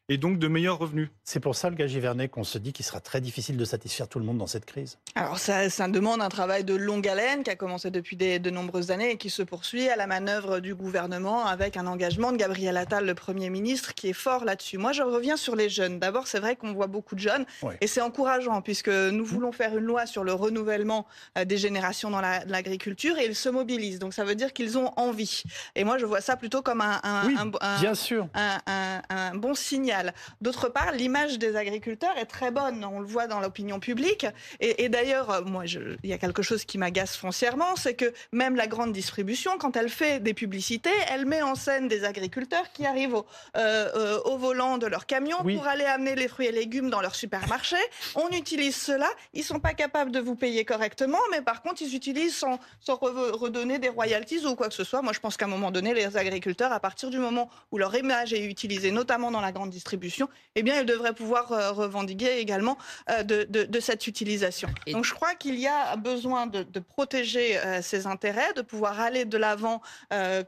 et 0.08 0.18
donc 0.18 0.38
de 0.38 0.46
meilleurs 0.46 0.78
revenus. 0.78 1.08
C'est 1.24 1.40
pour 1.40 1.56
ça, 1.56 1.68
le 1.68 1.74
gars 1.74 1.88
Givernet, 1.88 2.28
qu'on 2.28 2.44
se 2.44 2.58
dit 2.58 2.72
qu'il 2.72 2.84
sera 2.84 3.00
très 3.00 3.20
difficile 3.20 3.56
de 3.56 3.64
satisfaire 3.64 4.08
tout 4.08 4.20
le 4.20 4.24
monde 4.24 4.38
dans 4.38 4.46
cette 4.46 4.64
crise. 4.64 4.98
Alors 5.16 5.38
ça, 5.38 5.68
ça 5.68 5.88
demande 5.88 6.22
un 6.22 6.28
travail 6.28 6.62
de 6.62 6.74
longue 6.74 7.08
haleine 7.08 7.42
qui 7.42 7.50
a 7.50 7.56
commencé 7.56 7.90
depuis 7.90 8.16
de 8.16 8.50
nombreuses 8.50 8.90
années 8.90 9.10
et 9.10 9.16
qui 9.16 9.30
se 9.30 9.42
poursuit 9.42 9.88
à 9.88 9.96
la 9.96 10.06
manœuvre 10.06 10.60
du 10.60 10.74
gouvernement 10.74 11.46
avec 11.46 11.76
un 11.76 11.86
engagement 11.86 12.30
de 12.30 12.36
Gabriel 12.36 12.76
Attal, 12.76 13.04
le 13.04 13.14
Premier 13.14 13.50
ministre, 13.50 13.94
qui 13.94 14.08
est 14.08 14.12
fort 14.12 14.44
là-dessus. 14.44 14.78
Moi, 14.78 14.92
je 14.92 15.02
reviens 15.02 15.36
sur 15.36 15.56
les 15.56 15.68
jeunes. 15.68 15.98
D'abord, 15.98 16.28
c'est 16.28 16.38
vrai 16.38 16.54
qu'on 16.54 16.72
voit 16.72 16.86
beaucoup 16.86 17.16
de 17.16 17.20
jeunes 17.20 17.44
et 17.80 17.86
c'est 17.86 18.00
encourageant 18.00 18.62
puisque 18.62 18.88
nous 18.88 19.24
voulons 19.24 19.52
faire 19.52 19.76
une 19.76 19.84
loi 19.84 20.06
sur 20.06 20.22
le 20.22 20.32
renouvellement 20.32 21.06
euh, 21.36 21.44
des 21.44 21.56
générations 21.58 22.10
dans 22.10 22.20
l'agriculture 22.20 23.18
et 23.18 23.26
ils 23.26 23.34
se 23.34 23.48
mobilisent. 23.48 23.98
Donc 23.98 24.14
ça 24.14 24.24
veut 24.24 24.36
dire 24.36 24.52
qu'ils 24.52 24.78
ont 24.78 24.92
envie. 24.96 25.42
Et 25.74 25.82
moi, 25.82 25.98
je 25.98 26.06
vois 26.06 26.20
ça 26.20 26.36
plutôt 26.36 26.62
comme 26.62 26.80
un, 26.80 27.50
bien 27.80 27.94
sûr. 27.94 28.28
un 28.34 29.34
bon 29.34 29.54
signal 29.54 29.95
D'autre 30.40 30.68
part, 30.68 30.92
l'image 30.92 31.38
des 31.38 31.56
agriculteurs 31.56 32.16
est 32.18 32.26
très 32.26 32.50
bonne. 32.50 32.84
On 32.84 33.00
le 33.00 33.06
voit 33.06 33.26
dans 33.26 33.40
l'opinion 33.40 33.80
publique. 33.80 34.26
Et, 34.60 34.88
d'ailleurs, 34.88 35.30
euh, 35.30 35.42
moi, 35.42 35.64
il 35.66 36.10
y 36.10 36.12
a 36.12 36.18
quelque 36.18 36.42
chose 36.42 36.64
qui 36.64 36.78
m'agace 36.78 37.16
foncièrement, 37.16 37.76
c'est 37.76 37.94
que 37.94 38.12
même 38.32 38.56
la 38.56 38.66
grande 38.66 38.92
distribution, 38.92 39.58
quand 39.58 39.76
elle 39.76 39.88
fait 39.88 40.20
des 40.20 40.34
publicités, 40.34 40.90
elle 41.10 41.26
met 41.26 41.42
en 41.42 41.54
scène 41.54 41.88
des 41.88 42.04
agriculteurs 42.04 42.72
qui 42.72 42.86
arrivent 42.86 43.14
au, 43.14 43.26
euh, 43.56 44.20
euh, 44.26 44.36
volant 44.36 44.78
de 44.78 44.86
leur 44.86 45.06
camion 45.06 45.38
pour 45.38 45.66
aller 45.66 45.84
amener 45.84 46.14
les 46.14 46.28
fruits 46.28 46.46
et 46.46 46.52
légumes 46.52 46.90
dans 46.90 47.00
leur 47.00 47.14
supermarché. 47.14 47.76
On 48.14 48.28
utilise 48.28 48.76
cela. 48.76 49.08
Ils 49.32 49.44
sont 49.44 49.60
pas 49.60 49.72
capables 49.72 50.10
de 50.10 50.20
vous 50.20 50.36
payer 50.36 50.64
correctement, 50.64 51.18
mais 51.30 51.40
par 51.40 51.62
contre, 51.62 51.82
ils 51.82 51.94
utilisent 51.94 52.36
sans, 52.36 52.58
sans 52.80 52.96
redonner 52.96 53.78
des 53.78 53.88
royalties 53.88 54.44
ou 54.44 54.54
quoi 54.54 54.68
que 54.68 54.74
ce 54.74 54.84
soit. 54.84 55.02
Moi, 55.02 55.12
je 55.12 55.20
pense 55.20 55.36
qu'à 55.36 55.46
un 55.46 55.48
moment 55.48 55.70
donné, 55.70 55.94
les 55.94 56.16
agriculteurs, 56.16 56.72
à 56.72 56.80
partir 56.80 57.10
du 57.10 57.18
moment 57.18 57.48
où 57.72 57.78
leur 57.78 57.94
image 57.96 58.32
est 58.32 58.44
utilisée, 58.44 58.90
notamment 58.90 59.30
dans 59.30 59.40
la 59.40 59.52
grande 59.52 59.70
distribution, 59.70 59.85
distribution, 59.86 60.28
eh 60.56 60.62
bien, 60.64 60.80
elle 60.80 60.86
devrait 60.86 61.14
pouvoir 61.14 61.52
euh, 61.52 61.70
revendiquer 61.70 62.38
également 62.40 62.76
euh, 63.10 63.22
de, 63.22 63.80
cette 63.80 64.08
utilisation. 64.08 64.68
Donc, 64.90 65.04
je 65.04 65.14
crois 65.14 65.34
qu'il 65.34 65.60
y 65.60 65.68
a 65.68 65.94
besoin 65.96 66.46
de, 66.46 66.64
protéger 66.80 67.58
euh, 67.58 67.82
ses 67.82 68.06
intérêts, 68.06 68.52
de 68.54 68.62
pouvoir 68.62 69.00
aller 69.00 69.24
de 69.24 69.38
l'avant 69.38 69.80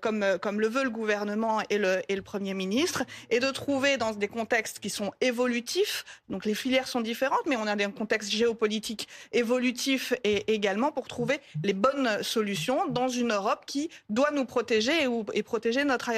comme, 0.01 0.25
comme 0.41 0.61
le 0.61 0.69
veut 0.69 0.85
le 0.85 0.91
gouvernement 0.91 1.61
et 1.71 1.79
le, 1.79 2.01
et 2.09 2.17
le 2.17 2.23
Premier 2.23 2.55
ministre, 2.55 3.05
et 3.31 3.39
de 3.39 3.51
trouver 3.51 3.97
dans 3.97 4.13
des 4.13 4.29
contextes 4.29 4.81
qui 4.81 4.91
sont 4.91 5.13
évolutifs, 5.21 6.05
donc 6.29 6.45
les 6.45 6.55
filières 6.55 6.89
sont 6.89 7.01
différentes, 7.01 7.47
mais 7.47 7.57
on 7.57 7.67
a 7.67 7.77
des 7.77 7.87
contextes 7.87 8.31
géopolitiques 8.31 9.09
évolutifs 9.33 10.15
et 10.25 10.53
également 10.53 10.91
pour 10.91 11.07
trouver 11.07 11.41
les 11.63 11.75
bonnes 11.75 12.23
solutions 12.23 12.89
dans 12.89 13.09
une 13.09 13.33
Europe 13.33 13.65
qui 13.67 13.91
doit 14.09 14.31
nous 14.33 14.45
protéger 14.45 15.05
et, 15.05 15.09
et 15.35 15.43
protéger 15.43 15.85
notre, 15.85 16.11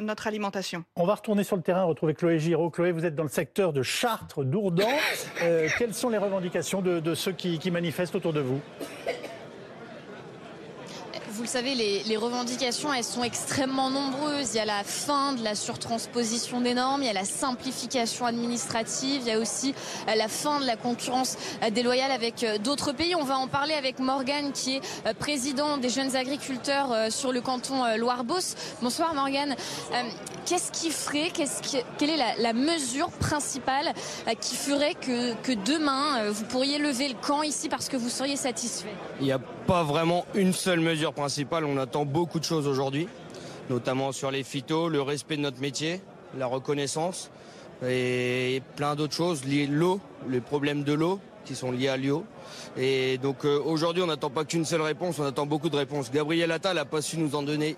notre 0.00 0.26
alimentation. 0.26 0.84
On 0.96 1.06
va 1.06 1.14
retourner 1.14 1.44
sur 1.44 1.56
le 1.56 1.62
terrain, 1.62 1.84
retrouver 1.84 2.14
Chloé 2.14 2.38
Giraud 2.38 2.57
Chloé, 2.66 2.90
vous 2.90 3.06
êtes 3.06 3.14
dans 3.14 3.22
le 3.22 3.28
secteur 3.28 3.72
de 3.72 3.82
Chartres, 3.82 4.44
d'Ourdan. 4.44 4.88
Euh, 5.42 5.68
quelles 5.78 5.94
sont 5.94 6.10
les 6.10 6.18
revendications 6.18 6.82
de, 6.82 7.14
ceux 7.14 7.32
qui 7.32 7.70
manifestent 7.70 8.16
autour 8.16 8.32
de 8.32 8.40
vous? 8.40 8.60
Vous 11.30 11.44
le 11.44 11.48
savez, 11.48 11.76
les, 11.76 12.16
revendications, 12.16 12.92
elles 12.92 13.04
sont 13.04 13.22
extrêmement 13.22 13.90
nombreuses. 13.90 14.54
Il 14.54 14.56
y 14.56 14.60
a 14.60 14.64
la 14.64 14.82
fin 14.82 15.34
de 15.34 15.44
la 15.44 15.54
surtransposition 15.54 16.60
des 16.60 16.74
normes, 16.74 17.02
il 17.02 17.06
y 17.06 17.10
a 17.10 17.12
la 17.12 17.24
simplification 17.24 18.26
administrative, 18.26 19.20
il 19.22 19.28
y 19.28 19.30
a 19.30 19.38
aussi 19.38 19.72
euh, 20.08 20.16
la 20.16 20.26
fin 20.26 20.58
de 20.58 20.66
la 20.66 20.74
concurrence 20.74 21.36
euh, 21.62 21.70
déloyale 21.70 22.10
avec 22.10 22.44
d'autres 22.64 22.90
pays. 22.90 23.14
On 23.14 23.22
va 23.22 23.38
en 23.38 23.46
parler 23.46 23.74
avec 23.74 24.00
Morgane, 24.00 24.50
qui 24.50 24.76
est 24.76 25.14
président 25.14 25.76
des 25.78 25.90
jeunes 25.90 26.16
agriculteurs 26.16 27.12
sur 27.12 27.30
le 27.30 27.40
canton 27.40 27.96
Loire-Beauce. 27.96 28.56
Bonsoir 28.82 29.14
Morgane. 29.14 29.54
Qu'est-ce 30.48 30.72
qui 30.72 30.90
ferait, 30.90 31.30
quelle 31.98 32.08
est 32.08 32.36
la, 32.38 32.52
mesure 32.54 33.10
principale 33.10 33.92
qui 34.40 34.56
ferait 34.56 34.94
que, 34.94 35.52
demain, 35.52 36.30
vous 36.30 36.44
pourriez 36.44 36.78
lever 36.78 37.08
le 37.08 37.16
camp 37.20 37.42
ici 37.42 37.68
parce 37.68 37.90
que 37.90 37.98
vous 37.98 38.08
seriez 38.08 38.36
satisfait? 38.36 38.94
Il 39.20 39.26
n'y 39.26 39.32
a 39.32 39.38
pas 39.38 39.82
vraiment 39.82 40.24
une 40.34 40.54
seule 40.54 40.80
mesure 40.80 41.12
principale 41.12 41.66
on 41.66 41.76
attend 41.76 42.06
beaucoup 42.06 42.38
de 42.38 42.44
choses 42.44 42.66
aujourd'hui, 42.66 43.08
notamment 43.68 44.10
sur 44.12 44.30
les 44.30 44.42
phytos, 44.42 44.88
le 44.88 45.02
respect 45.02 45.36
de 45.36 45.42
notre 45.42 45.60
métier, 45.60 46.00
la 46.38 46.46
reconnaissance 46.46 47.30
et 47.86 48.62
plein 48.76 48.94
d'autres 48.94 49.14
choses 49.14 49.44
liées 49.44 49.66
l'eau, 49.66 50.00
les 50.30 50.40
problèmes 50.40 50.82
de 50.82 50.94
l'eau 50.94 51.20
qui 51.44 51.54
sont 51.56 51.72
liés 51.72 51.88
à 51.88 51.98
l'eau. 51.98 52.24
Et 52.78 53.18
donc 53.18 53.44
euh, 53.44 53.60
aujourd'hui, 53.64 54.02
on 54.02 54.06
n'attend 54.06 54.30
pas 54.30 54.44
qu'une 54.44 54.64
seule 54.64 54.82
réponse, 54.82 55.18
on 55.18 55.24
attend 55.24 55.46
beaucoup 55.46 55.68
de 55.68 55.76
réponses. 55.76 56.10
Gabriel 56.10 56.52
Attal 56.52 56.76
n'a 56.76 56.84
pas 56.84 57.02
su 57.02 57.18
nous 57.18 57.34
en 57.34 57.42
donner 57.42 57.76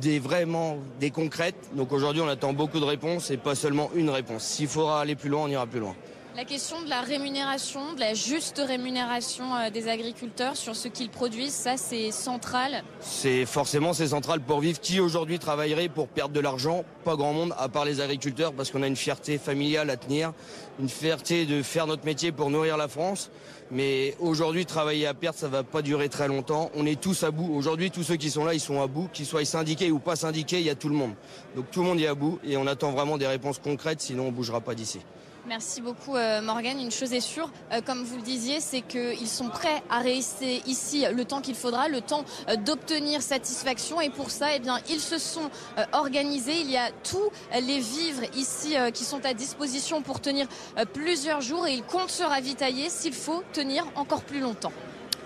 des 0.00 0.18
vraiment 0.18 0.78
des 1.00 1.10
concrètes. 1.10 1.70
Donc 1.74 1.92
aujourd'hui, 1.92 2.22
on 2.22 2.28
attend 2.28 2.52
beaucoup 2.52 2.80
de 2.80 2.84
réponses 2.84 3.30
et 3.30 3.36
pas 3.36 3.54
seulement 3.54 3.90
une 3.94 4.10
réponse. 4.10 4.44
S'il 4.44 4.68
faudra 4.68 5.00
aller 5.00 5.14
plus 5.14 5.28
loin, 5.28 5.42
on 5.44 5.48
ira 5.48 5.66
plus 5.66 5.80
loin. 5.80 5.94
La 6.34 6.46
question 6.46 6.80
de 6.80 6.88
la 6.88 7.02
rémunération, 7.02 7.92
de 7.92 8.00
la 8.00 8.14
juste 8.14 8.62
rémunération 8.66 9.54
euh, 9.54 9.68
des 9.68 9.88
agriculteurs 9.88 10.56
sur 10.56 10.74
ce 10.74 10.88
qu'ils 10.88 11.10
produisent, 11.10 11.52
ça 11.52 11.76
c'est 11.76 12.10
central. 12.10 12.84
C'est 13.00 13.44
forcément 13.44 13.92
c'est 13.92 14.08
central 14.08 14.40
pour 14.40 14.60
vivre. 14.60 14.80
Qui 14.80 14.98
aujourd'hui 14.98 15.38
travaillerait 15.38 15.90
pour 15.90 16.08
perdre 16.08 16.32
de 16.32 16.40
l'argent? 16.40 16.86
Pas 17.04 17.16
grand 17.16 17.34
monde, 17.34 17.54
à 17.58 17.68
part 17.68 17.84
les 17.84 18.00
agriculteurs, 18.00 18.54
parce 18.54 18.70
qu'on 18.70 18.82
a 18.82 18.86
une 18.86 18.96
fierté 18.96 19.36
familiale 19.36 19.90
à 19.90 19.98
tenir, 19.98 20.32
une 20.80 20.88
fierté 20.88 21.44
de 21.44 21.62
faire 21.62 21.86
notre 21.86 22.06
métier 22.06 22.32
pour 22.32 22.48
nourrir 22.48 22.78
la 22.78 22.88
France. 22.88 23.30
Mais 23.70 24.16
aujourd'hui, 24.18 24.64
travailler 24.64 25.06
à 25.06 25.12
perte, 25.12 25.36
ça 25.36 25.48
va 25.48 25.62
pas 25.64 25.82
durer 25.82 26.08
très 26.08 26.28
longtemps. 26.28 26.70
On 26.74 26.86
est 26.86 26.98
tous 26.98 27.24
à 27.24 27.30
bout. 27.30 27.54
Aujourd'hui, 27.54 27.90
tous 27.90 28.04
ceux 28.04 28.16
qui 28.16 28.30
sont 28.30 28.46
là, 28.46 28.54
ils 28.54 28.60
sont 28.60 28.80
à 28.80 28.86
bout. 28.86 29.10
Qu'ils 29.12 29.26
soient 29.26 29.44
syndiqués 29.44 29.90
ou 29.90 29.98
pas 29.98 30.16
syndiqués, 30.16 30.60
il 30.60 30.66
y 30.66 30.70
a 30.70 30.74
tout 30.74 30.88
le 30.88 30.94
monde. 30.94 31.12
Donc 31.56 31.70
tout 31.70 31.82
le 31.82 31.88
monde 31.88 32.00
est 32.00 32.06
à 32.06 32.14
bout 32.14 32.38
et 32.42 32.56
on 32.56 32.66
attend 32.66 32.90
vraiment 32.90 33.18
des 33.18 33.26
réponses 33.26 33.58
concrètes, 33.58 34.00
sinon 34.00 34.28
on 34.28 34.32
bougera 34.32 34.62
pas 34.62 34.74
d'ici. 34.74 35.00
Merci 35.48 35.80
beaucoup 35.80 36.14
euh, 36.16 36.40
Morgane. 36.40 36.78
Une 36.78 36.92
chose 36.92 37.12
est 37.12 37.20
sûre, 37.20 37.50
euh, 37.72 37.80
comme 37.80 38.04
vous 38.04 38.16
le 38.16 38.22
disiez, 38.22 38.60
c'est 38.60 38.80
qu'ils 38.80 39.26
sont 39.26 39.48
prêts 39.48 39.82
à 39.90 39.98
rester 39.98 40.62
ici 40.66 41.04
le 41.12 41.24
temps 41.24 41.40
qu'il 41.40 41.56
faudra, 41.56 41.88
le 41.88 42.00
temps 42.00 42.24
euh, 42.48 42.54
d'obtenir 42.54 43.22
satisfaction. 43.22 44.00
Et 44.00 44.08
pour 44.08 44.30
ça, 44.30 44.54
eh 44.54 44.60
bien, 44.60 44.78
ils 44.88 45.00
se 45.00 45.18
sont 45.18 45.50
organisés. 45.92 46.60
Il 46.60 46.70
y 46.70 46.76
a 46.76 46.90
tous 47.02 47.30
les 47.54 47.80
vivres 47.80 48.22
ici 48.36 48.74
qui 48.94 49.04
sont 49.04 49.24
à 49.24 49.34
disposition 49.34 50.02
pour 50.02 50.20
tenir 50.20 50.46
plusieurs 50.92 51.40
jours 51.40 51.66
et 51.66 51.74
ils 51.74 51.82
comptent 51.82 52.10
se 52.10 52.22
ravitailler 52.22 52.88
s'il 52.88 53.12
faut 53.12 53.42
tenir 53.52 53.84
encore 53.96 54.22
plus 54.22 54.40
longtemps. 54.40 54.72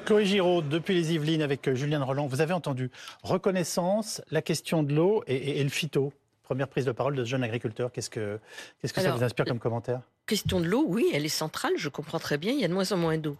Chloé 0.04 0.25
Giraud, 0.25 0.62
depuis 0.62 0.94
les 0.94 1.14
Yvelines 1.14 1.42
avec 1.42 1.73
Julien 1.75 2.02
Roland, 2.02 2.26
vous 2.26 2.40
avez 2.40 2.54
entendu 2.54 2.90
reconnaissance, 3.23 4.23
la 4.30 4.42
question 4.42 4.82
de 4.82 4.94
l'eau 4.94 5.23
et, 5.26 5.61
et 5.61 5.62
le 5.62 5.70
phyto 5.70 6.12
première 6.47 6.69
prise 6.69 6.85
de 6.85 6.93
parole 6.93 7.17
de 7.17 7.25
ce 7.25 7.31
jeune 7.31 7.43
agriculteur. 7.43 7.91
Qu'est-ce 7.91 8.09
que, 8.09 8.38
qu'est-ce 8.81 8.93
que 8.93 9.00
ça 9.00 9.11
vous 9.11 9.25
inspire 9.25 9.45
comme 9.45 9.59
commentaire? 9.59 10.00
Question 10.26 10.61
de 10.61 10.67
l'eau, 10.67 10.85
oui, 10.87 11.11
elle 11.12 11.25
est 11.25 11.29
centrale, 11.29 11.73
je 11.76 11.88
comprends 11.88 12.21
très 12.21 12.38
bien, 12.38 12.53
il 12.53 12.61
y 12.61 12.65
a 12.65 12.69
de 12.69 12.73
moins 12.73 12.93
en 12.93 12.97
moins 12.97 13.19
d'eau. 13.19 13.37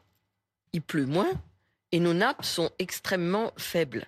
Il 0.73 0.83
pleut 0.83 1.07
moins 1.07 1.31
et 1.93 2.01
nos 2.01 2.15
nappes 2.15 2.45
sont 2.45 2.71
extrêmement 2.81 3.53
faibles. 3.57 4.07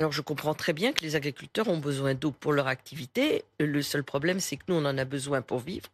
Alors 0.00 0.10
je 0.10 0.20
comprends 0.20 0.54
très 0.54 0.72
bien 0.72 0.92
que 0.92 1.02
les 1.02 1.14
agriculteurs 1.14 1.68
ont 1.68 1.78
besoin 1.78 2.14
d'eau 2.14 2.32
pour 2.32 2.52
leur 2.52 2.66
activité. 2.66 3.44
Le 3.60 3.82
seul 3.82 4.02
problème, 4.02 4.40
c'est 4.40 4.56
que 4.56 4.64
nous, 4.66 4.74
on 4.74 4.84
en 4.84 4.98
a 4.98 5.04
besoin 5.04 5.40
pour 5.40 5.60
vivre, 5.60 5.88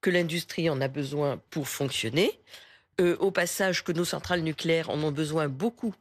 que 0.00 0.10
l'industrie 0.10 0.70
en 0.70 0.80
a 0.80 0.86
besoin 0.88 1.40
pour 1.50 1.68
fonctionner. 1.68 2.38
Euh, 3.00 3.16
au 3.18 3.32
passage, 3.32 3.82
que 3.82 3.90
nos 3.90 4.04
centrales 4.04 4.42
nucléaires 4.42 4.90
en 4.90 5.02
ont 5.02 5.10
besoin 5.10 5.48
beaucoup 5.48 5.92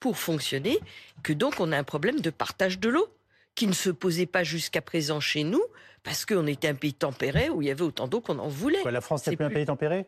pour 0.00 0.18
fonctionner, 0.18 0.80
que 1.22 1.32
donc 1.32 1.60
on 1.60 1.70
a 1.70 1.78
un 1.78 1.84
problème 1.84 2.20
de 2.20 2.30
partage 2.30 2.80
de 2.80 2.88
l'eau 2.88 3.08
qui 3.54 3.66
ne 3.66 3.72
se 3.72 3.90
posait 3.90 4.26
pas 4.26 4.44
jusqu'à 4.44 4.82
présent 4.82 5.20
chez 5.20 5.44
nous, 5.44 5.62
parce 6.02 6.24
qu'on 6.24 6.46
était 6.46 6.68
un 6.68 6.74
pays 6.74 6.94
tempéré 6.94 7.50
où 7.50 7.62
il 7.62 7.68
y 7.68 7.70
avait 7.70 7.82
autant 7.82 8.08
d'eau 8.08 8.20
qu'on 8.20 8.38
en 8.38 8.48
voulait. 8.48 8.82
la 8.84 9.00
France 9.00 9.26
n'est 9.26 9.36
plus 9.36 9.44
un 9.44 9.50
pays 9.50 9.66
tempéré? 9.66 10.06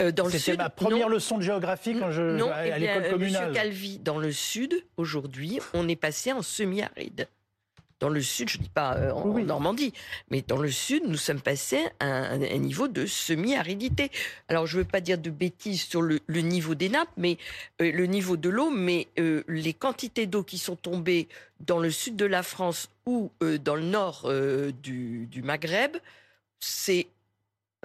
Euh, 0.00 0.12
C'était 0.30 0.56
ma 0.56 0.70
première 0.70 1.08
leçon 1.08 1.36
de 1.36 1.42
géographie 1.42 1.94
quand 1.98 2.10
je, 2.10 2.22
non, 2.22 2.50
à, 2.50 2.66
eh 2.66 2.78
l'école 2.78 3.10
communale. 3.10 3.48
Monsieur 3.48 3.62
Calvi, 3.62 3.98
dans 3.98 4.18
le 4.18 4.32
sud, 4.32 4.74
aujourd'hui, 4.96 5.58
on 5.74 5.88
est 5.88 5.96
passé 5.96 6.32
en 6.32 6.40
semi-aride. 6.42 7.28
Dans 8.00 8.08
le 8.08 8.22
sud, 8.22 8.48
je 8.48 8.58
ne 8.58 8.62
dis 8.62 8.68
pas 8.70 8.96
euh, 8.96 9.12
en, 9.12 9.38
Normandie, 9.38 9.92
mais 10.30 10.42
dans 10.42 10.56
le 10.56 10.70
sud, 10.70 11.04
nous 11.06 11.16
sommes 11.16 11.40
passés 11.40 11.86
à 12.00 12.32
un, 12.32 12.38
niveau 12.58 12.88
de 12.88 13.06
semi-aridité. 13.06 14.10
Alors, 14.48 14.66
je 14.66 14.78
ne 14.78 14.82
veux 14.82 14.88
pas 14.88 15.00
dire 15.00 15.18
de 15.18 15.30
bêtises 15.30 15.82
sur 15.82 16.00
le, 16.02 16.20
niveau 16.28 16.74
des 16.74 16.88
nappes, 16.88 17.10
mais 17.16 17.36
euh, 17.80 17.92
le 17.92 18.06
niveau 18.06 18.36
de 18.36 18.48
l'eau, 18.48 18.70
mais 18.70 19.08
les 19.16 19.74
quantités 19.74 20.26
d'eau 20.26 20.42
qui 20.42 20.58
sont 20.58 20.76
tombées 20.76 21.28
dans 21.60 21.78
le 21.78 21.90
sud 21.90 22.16
de 22.16 22.24
la 22.24 22.42
France 22.42 22.88
ou 23.04 23.30
dans 23.40 23.74
le 23.74 23.82
nord 23.82 24.32
du, 24.82 25.26
du 25.26 25.42
Maghreb, 25.42 25.96
c'est 26.58 27.08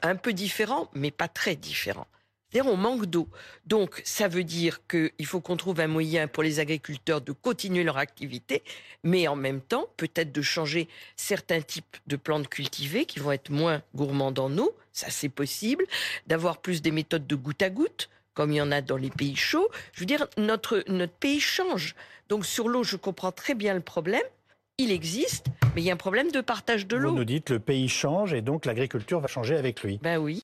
un 0.01 0.15
peu 0.15 0.33
différent, 0.33 0.89
mais 0.93 1.11
pas 1.11 1.27
très 1.27 1.55
différent. 1.55 2.07
C'est-à-dire 2.55 2.71
on 2.71 2.77
manque 2.77 3.05
d'eau. 3.05 3.27
Donc 3.65 4.01
ça 4.05 4.29
veut 4.29 4.45
dire 4.45 4.79
qu'il 4.87 5.25
faut 5.25 5.41
qu'on 5.41 5.57
trouve 5.57 5.81
un 5.81 5.87
moyen 5.87 6.29
pour 6.29 6.41
les 6.41 6.61
agriculteurs 6.61 7.19
de 7.19 7.33
continuer 7.33 7.83
leur 7.83 7.97
activité, 7.97 8.63
mais 9.03 9.27
en 9.27 9.35
même 9.35 9.59
temps 9.59 9.89
peut-être 9.97 10.31
de 10.31 10.41
changer 10.41 10.87
certains 11.17 11.59
types 11.59 11.97
de 12.07 12.15
plantes 12.15 12.47
cultivées 12.47 13.05
qui 13.05 13.19
vont 13.19 13.33
être 13.33 13.49
moins 13.49 13.81
gourmands 13.93 14.33
en 14.37 14.57
eau, 14.57 14.73
ça 14.93 15.07
c'est 15.09 15.27
possible, 15.27 15.83
d'avoir 16.27 16.59
plus 16.59 16.81
des 16.81 16.91
méthodes 16.91 17.27
de 17.27 17.35
goutte 17.35 17.61
à 17.61 17.69
goutte, 17.69 18.09
comme 18.33 18.53
il 18.53 18.55
y 18.55 18.61
en 18.61 18.71
a 18.71 18.79
dans 18.79 18.95
les 18.95 19.09
pays 19.09 19.35
chauds. 19.35 19.67
Je 19.91 19.99
veux 19.99 20.05
dire, 20.05 20.25
notre, 20.37 20.81
notre 20.87 21.11
pays 21.11 21.41
change. 21.41 21.93
Donc 22.29 22.45
sur 22.45 22.69
l'eau, 22.69 22.85
je 22.85 22.95
comprends 22.95 23.33
très 23.33 23.53
bien 23.53 23.73
le 23.73 23.81
problème 23.81 24.23
il 24.77 24.91
existe, 24.91 25.47
mais 25.73 25.81
il 25.81 25.85
y 25.85 25.89
a 25.89 25.93
un 25.93 25.97
problème 25.97 26.31
de 26.31 26.41
partage 26.41 26.85
de 26.87 26.97
l'eau. 26.97 27.11
Vous 27.11 27.17
nous 27.17 27.23
dites 27.23 27.49
le 27.49 27.59
pays 27.59 27.87
change 27.87 28.33
et 28.33 28.41
donc 28.41 28.65
l'agriculture 28.65 29.21
va 29.21 29.27
changer 29.27 29.55
avec 29.55 29.83
lui. 29.83 29.99
Ben 30.03 30.17
oui. 30.17 30.33